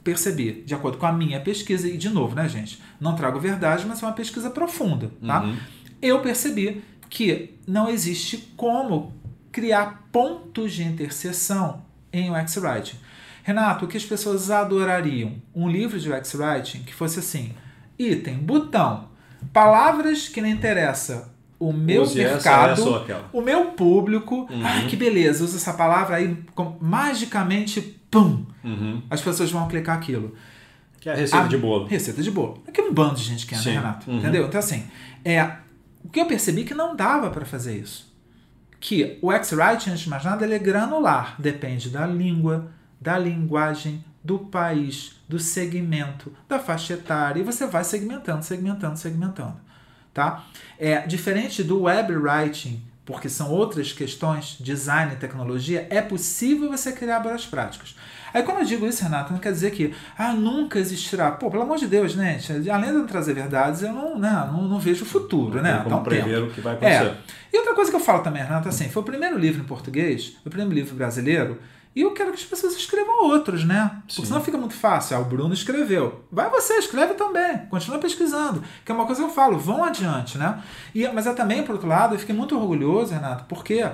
[0.04, 2.80] percebi, de acordo com a minha pesquisa, e de novo, né, gente?
[3.00, 5.42] Não trago verdade, mas é uma pesquisa profunda, tá?
[5.42, 5.56] Uhum.
[6.00, 9.12] Eu percebi que não existe como
[9.50, 11.82] criar pontos de interseção
[12.12, 12.96] em UX Writing.
[13.42, 15.32] Renato, o que as pessoas adorariam?
[15.54, 17.52] Um livro de UX Writing que fosse assim:
[17.98, 19.08] item, botão,
[19.52, 24.46] palavras que não interessa o meu Use mercado, essa o meu público.
[24.50, 24.64] Uhum.
[24.64, 27.80] Ai, que beleza, usa essa palavra aí, com- magicamente,
[28.10, 29.02] pum, Uhum.
[29.10, 30.34] as pessoas vão clicar aquilo.
[31.00, 31.86] Que é a receita Ah, de bolo.
[31.86, 32.62] Receita de bolo.
[32.66, 33.70] É que um bando de gente quer, Sim.
[33.70, 34.10] né, Renato?
[34.10, 34.18] Uhum.
[34.18, 34.46] Entendeu?
[34.46, 34.84] Então, assim,
[35.24, 35.52] é,
[36.08, 38.10] o que eu percebi é que não dava para fazer isso.
[38.80, 41.36] Que o X-Writing, antes de mais nada, ele é granular.
[41.38, 47.40] Depende da língua, da linguagem, do país, do segmento, da faixa etária.
[47.40, 49.60] E você vai segmentando, segmentando, segmentando.
[50.14, 50.46] Tá?
[50.78, 56.90] É diferente do web writing, porque são outras questões, design e tecnologia, é possível você
[56.90, 57.94] criar boas práticas.
[58.32, 61.30] Aí quando eu digo isso, Renato, não quer dizer que ah, nunca existirá.
[61.30, 62.38] Pô, pelo amor de Deus, né?
[62.38, 62.70] gente?
[62.70, 65.80] Além de eu trazer verdades, eu não, né, não, não vejo o futuro, Não né?
[65.84, 67.04] como um prever o que vai acontecer.
[67.04, 67.16] É.
[67.52, 70.36] E outra coisa que eu falo também, Renato, assim, foi o primeiro livro em português,
[70.44, 71.58] o primeiro livro brasileiro,
[71.98, 73.90] e eu quero que as pessoas escrevam outros, né?
[74.06, 74.26] Porque Sim.
[74.26, 75.16] senão fica muito fácil.
[75.16, 76.24] Ah, o Bruno escreveu.
[76.30, 77.66] Vai você, escreve também.
[77.68, 78.62] Continua pesquisando.
[78.84, 80.62] Que é uma coisa que eu falo, vão adiante, né?
[80.94, 83.84] E, mas eu também, por outro lado, eu fiquei muito orgulhoso, Renato, porque,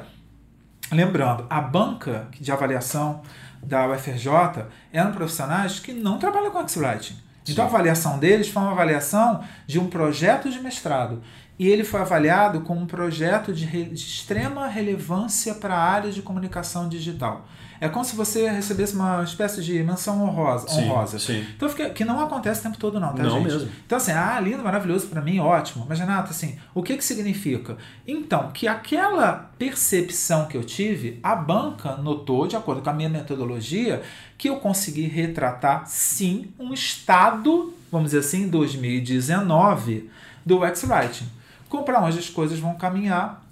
[0.93, 3.23] lembrando, a banca de avaliação
[3.67, 7.17] da UFRJ eram profissionais que não trabalham com X-Writing.
[7.49, 11.23] Então a avaliação deles foi uma avaliação de um projeto de mestrado
[11.59, 16.11] e ele foi avaliado como um projeto de, re, de extrema relevância para a área
[16.11, 17.47] de comunicação digital.
[17.81, 20.69] É como se você recebesse uma espécie de menção honrosa.
[20.69, 21.19] Sim, honrosa.
[21.19, 21.45] sim.
[21.55, 23.45] Então, fica, que não acontece o tempo todo, não, tá, Não gente?
[23.45, 23.71] mesmo.
[23.85, 25.85] Então, assim, ah, lindo, maravilhoso, para mim, ótimo.
[25.89, 27.77] Mas, Renato, assim, o que que significa?
[28.07, 33.09] Então, que aquela percepção que eu tive, a banca notou, de acordo com a minha
[33.09, 34.03] metodologia,
[34.39, 40.09] que eu consegui retratar, sim, um estado, vamos dizer assim, em 2019,
[40.47, 41.27] do X-Writing.
[41.69, 43.45] Para onde as coisas vão caminhar,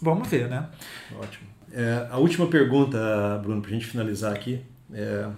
[0.00, 0.66] vamos ver, né?
[1.18, 1.44] Ótimo.
[1.72, 4.62] É, a última pergunta, Bruno, para a gente finalizar aqui.
[4.92, 5.28] É,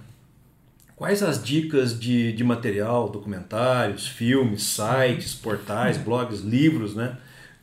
[0.94, 7.16] quais as dicas de, de material, documentários, filmes, sites, portais, blogs, livros, né?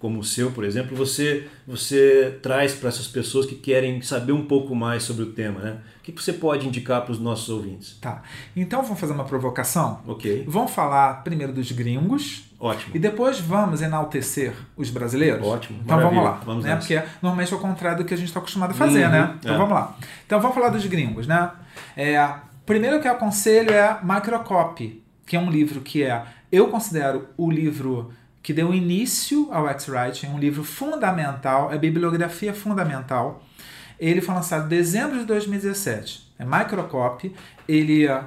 [0.04, 4.46] Como o seu, por exemplo, você, você traz para essas pessoas que querem saber um
[4.46, 5.78] pouco mais sobre o tema, né?
[6.00, 7.98] O que você pode indicar para os nossos ouvintes?
[8.02, 8.22] Tá.
[8.54, 10.02] Então, vamos fazer uma provocação?
[10.06, 12.94] Ok, Vamos falar primeiro dos gringos, ótimo.
[12.94, 15.48] E depois vamos enaltecer os brasileiros?
[15.48, 16.22] Ótimo, Então maravilha.
[16.22, 16.46] vamos lá.
[16.46, 16.76] Vamos né?
[16.76, 16.86] nessa.
[16.86, 19.36] Porque normalmente é o contrário do que a gente está acostumado a fazer, Uhum, né?
[19.40, 19.58] Então é.
[19.58, 19.96] vamos lá.
[20.26, 21.50] Então vamos falar dos gringos, né?
[21.96, 22.30] É,
[22.66, 27.50] primeiro que eu aconselho é Microcopy, que é um livro que é, eu considero o
[27.50, 28.12] livro
[28.44, 33.42] que deu início ao X-Writing, um livro fundamental, é bibliografia fundamental.
[34.00, 36.34] Ele foi lançado em dezembro de 2017.
[36.38, 37.34] É Microcopy.
[37.68, 38.22] Ele é,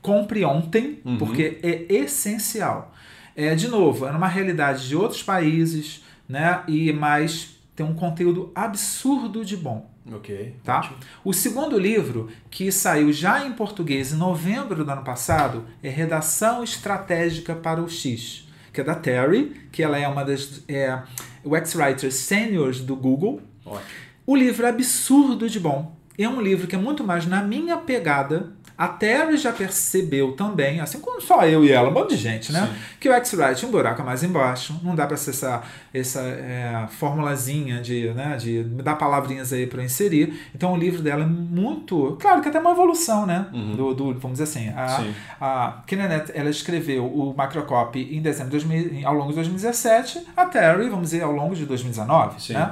[0.00, 1.18] compre ontem, Uhum.
[1.18, 2.94] porque é essencial.
[3.36, 6.62] É, de novo, é numa realidade de outros países, né?
[6.66, 10.78] E mais tem um conteúdo absurdo de bom, Ok, tá?
[10.78, 10.96] ótimo.
[11.22, 16.64] O segundo livro, que saiu já em português em novembro do ano passado, é Redação
[16.64, 18.47] Estratégica para o X,
[18.78, 20.96] que é da Terry, que ela é uma das é,
[21.44, 23.42] UX Writers Seniors do Google.
[23.66, 23.82] Ótimo.
[24.24, 25.96] O livro é absurdo de bom.
[26.16, 28.52] É um livro que é muito mais na minha pegada.
[28.78, 32.52] A Terry já percebeu também, assim como só eu e ela, um monte de gente,
[32.52, 32.68] né?
[32.72, 32.78] Sim.
[33.00, 34.78] Que o X-Write um buraco mais embaixo.
[34.84, 35.62] Não dá para ser essa,
[35.92, 40.38] essa é, formulazinha de, né, de dar palavrinhas aí para inserir.
[40.54, 42.16] Então o livro dela é muito.
[42.20, 43.46] Claro que até uma evolução, né?
[43.52, 43.74] Uhum.
[43.74, 44.68] Do, do- vamos dizer assim.
[44.76, 45.14] A, Sim.
[45.40, 50.24] a Kenneth, ela escreveu o Microcopy em dezembro de 2000, ao longo de 2017.
[50.36, 52.40] A Terry, vamos dizer, ao longo de 2019.
[52.40, 52.52] Sim.
[52.54, 52.70] Né?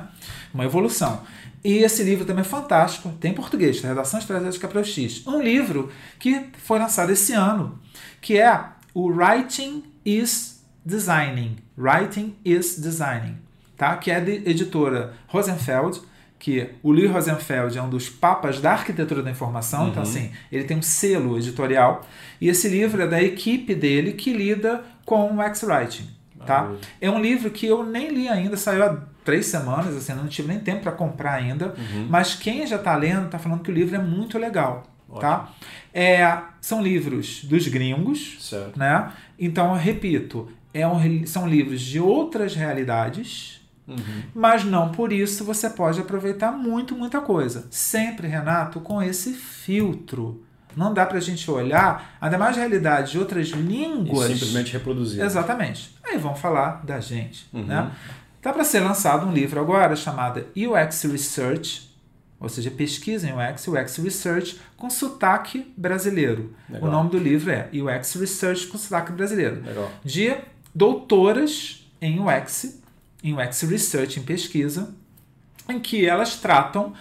[0.54, 1.20] Uma evolução.
[1.66, 3.88] E esse livro também é fantástico, tem em português, tá?
[3.88, 5.26] Redação Estratégica para o X.
[5.26, 7.76] Um livro que foi lançado esse ano,
[8.20, 11.56] que é o Writing is Designing.
[11.76, 13.38] Writing is Designing,
[13.76, 13.96] tá?
[13.96, 16.02] Que é de editora Rosenfeld,
[16.38, 20.62] que o Lee Rosenfeld é um dos papas da arquitetura da informação, então assim, ele
[20.62, 22.06] tem um selo editorial,
[22.40, 26.08] e esse livro é da equipe dele que lida com o X-Writing,
[26.46, 26.62] tá?
[26.62, 26.80] Maravilha.
[27.00, 30.48] É um livro que eu nem li ainda, saiu há três semanas, assim, não tive
[30.48, 31.74] nem tempo para comprar ainda.
[32.08, 34.84] Mas quem já está lendo está falando que o livro é muito legal,
[35.20, 35.50] tá?
[35.92, 38.78] É, são livros dos gringos, Certo.
[38.78, 39.12] né?
[39.38, 44.22] Então, eu repito, é um- são livros de outras realidades, Uhum.
[44.34, 47.66] mas não por isso você pode aproveitar muito, muita coisa.
[47.70, 50.42] Sempre, Renato, com esse filtro.
[50.76, 54.28] Não dá pra gente olhar, ainda mais realidade de outras E línguas.
[54.30, 55.22] simplesmente reproduzir.
[55.24, 55.96] Exatamente.
[56.04, 57.48] Aí vamos falar da gente.
[57.52, 57.64] Uhum.
[57.64, 57.90] Né?
[58.42, 61.90] Tá para ser lançado um livro agora chamado UX Research,
[62.38, 66.54] ou seja, pesquisa em UX, UX Research com sotaque brasileiro.
[66.68, 66.88] Legal.
[66.88, 69.62] O nome do livro é UX Research com sotaque brasileiro.
[69.64, 69.90] Legal.
[70.04, 70.36] De
[70.74, 72.80] doutoras em UX,
[73.24, 74.94] em UX Research, em pesquisa,
[75.68, 76.92] em que elas tratam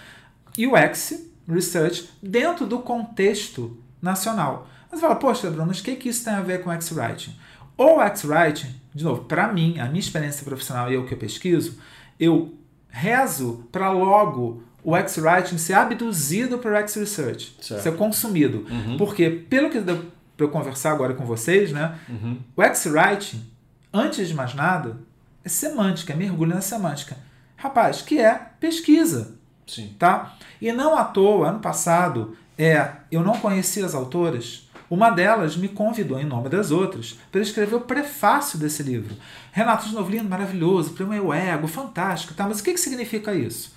[0.58, 1.14] UX
[1.48, 4.68] Research dentro do contexto nacional.
[4.91, 7.36] Mas você fala, poxa, Bruno, mas o que, que isso tem a ver com X-Writing?
[7.78, 11.78] O X-Writing, de novo, para mim, a minha experiência profissional e eu que eu pesquiso,
[12.20, 12.54] eu
[12.89, 18.66] rezo para logo o X-Writing ser abduzido para o X-Research, ser consumido.
[18.98, 20.06] Porque, pelo que deu
[20.38, 22.38] para eu conversar agora com vocês, né, Uhum.
[22.56, 23.43] o X-Writing,
[23.93, 24.98] antes de mais nada,
[25.43, 27.18] é semântica, é mergulho na semântica.
[27.58, 29.35] Rapaz, que é pesquisa
[29.68, 29.95] Sim.
[29.97, 30.36] tá?
[30.61, 34.70] E não à toa, ano passado, é, eu não conhecia as autoras.
[34.89, 39.16] Uma delas me convidou, em nome das outras, para escrever o prefácio desse livro.
[39.51, 42.47] Renato de Novelino, maravilhoso, para o meu ego, fantástico, tá?
[42.47, 43.74] Mas o que, que significa isso?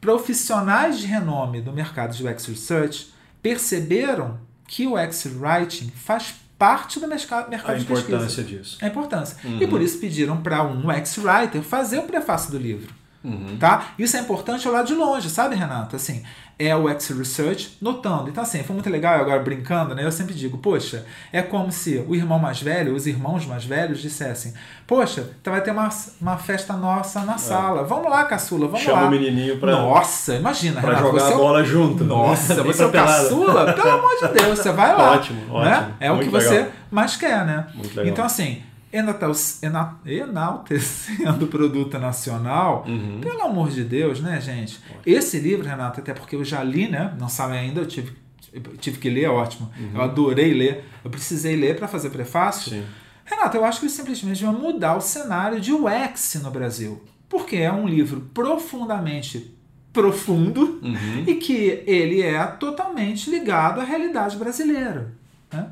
[0.00, 3.12] Profissionais de renome do mercado de UX Research
[3.42, 8.78] perceberam que o UX Writing faz parte do mercado, mercado A de pesquisa importância disso.
[8.80, 9.36] a importância.
[9.60, 12.92] E por isso pediram para um ex-writer fazer o prefácio do livro.
[13.28, 13.56] Uhum.
[13.58, 13.88] Tá?
[13.98, 15.96] Isso é importante olhar de longe, sabe, Renato?
[15.96, 16.22] Assim,
[16.58, 18.28] é o X-Research notando.
[18.28, 20.04] Então, assim, foi muito legal, agora brincando, né?
[20.04, 24.00] Eu sempre digo, poxa, é como se o irmão mais velho, os irmãos mais velhos
[24.00, 24.52] dissessem,
[24.86, 25.88] poxa, então vai ter uma,
[26.20, 27.84] uma festa nossa na sala.
[27.84, 28.84] Vamos lá, caçula, vamos É.
[28.86, 29.06] Chama lá.
[29.06, 31.06] o menininho pra, Nossa, imagina, pra Renato.
[31.06, 32.04] jogar você a é o- bola junto.
[32.04, 33.72] nossa, Bem você é o caçula?
[33.72, 35.12] Pelo amor de Deus, você vai lá.
[35.18, 35.76] Ótimo, né?
[35.76, 35.94] ótimo.
[36.00, 36.68] É o Muito que você legal.
[36.90, 37.66] mais quer, né?
[37.74, 38.06] Muito legal.
[38.12, 38.62] Então, assim,
[38.92, 42.84] enaltecendo o produto nacional.
[42.86, 43.20] Uhum.
[43.20, 44.80] Pelo amor de Deus, né, gente?
[44.86, 45.00] Ótimo.
[45.04, 47.14] Esse livro, Renato, até porque eu já li, né?
[47.18, 48.12] Não sabe ainda, eu tive,
[48.52, 49.70] eu tive que ler, é ótimo.
[49.78, 49.90] Uhum.
[49.94, 50.84] Eu adorei ler.
[51.04, 52.70] Eu precisei ler para fazer prefácio.
[52.70, 52.84] Sim.
[53.24, 57.02] Renato, eu acho que simplesmente vai mudar o cenário de UX no Brasil.
[57.28, 59.54] Porque é um livro profundamente
[59.92, 61.24] profundo uhum.
[61.26, 65.12] e que ele é totalmente ligado à realidade brasileira.
[65.52, 65.68] Né?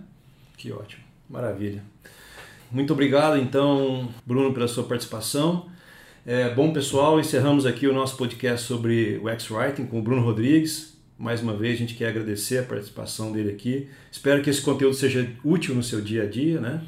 [0.56, 1.82] Que ótimo, maravilha.
[2.77, 5.70] Muito obrigado, então, Bruno, pela sua participação.
[6.27, 10.95] É, bom, pessoal, encerramos aqui o nosso podcast sobre o X-Writing com o Bruno Rodrigues.
[11.18, 13.89] Mais uma vez, a gente quer agradecer a participação dele aqui.
[14.12, 16.83] Espero que esse conteúdo seja útil no seu dia a dia, né?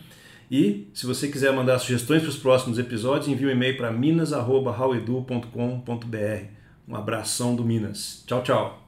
[0.51, 6.45] E, se você quiser mandar sugestões para os próximos episódios, envie um e-mail para minas.howedu.com.br.
[6.87, 8.25] Um abração do Minas.
[8.27, 8.88] Tchau, tchau.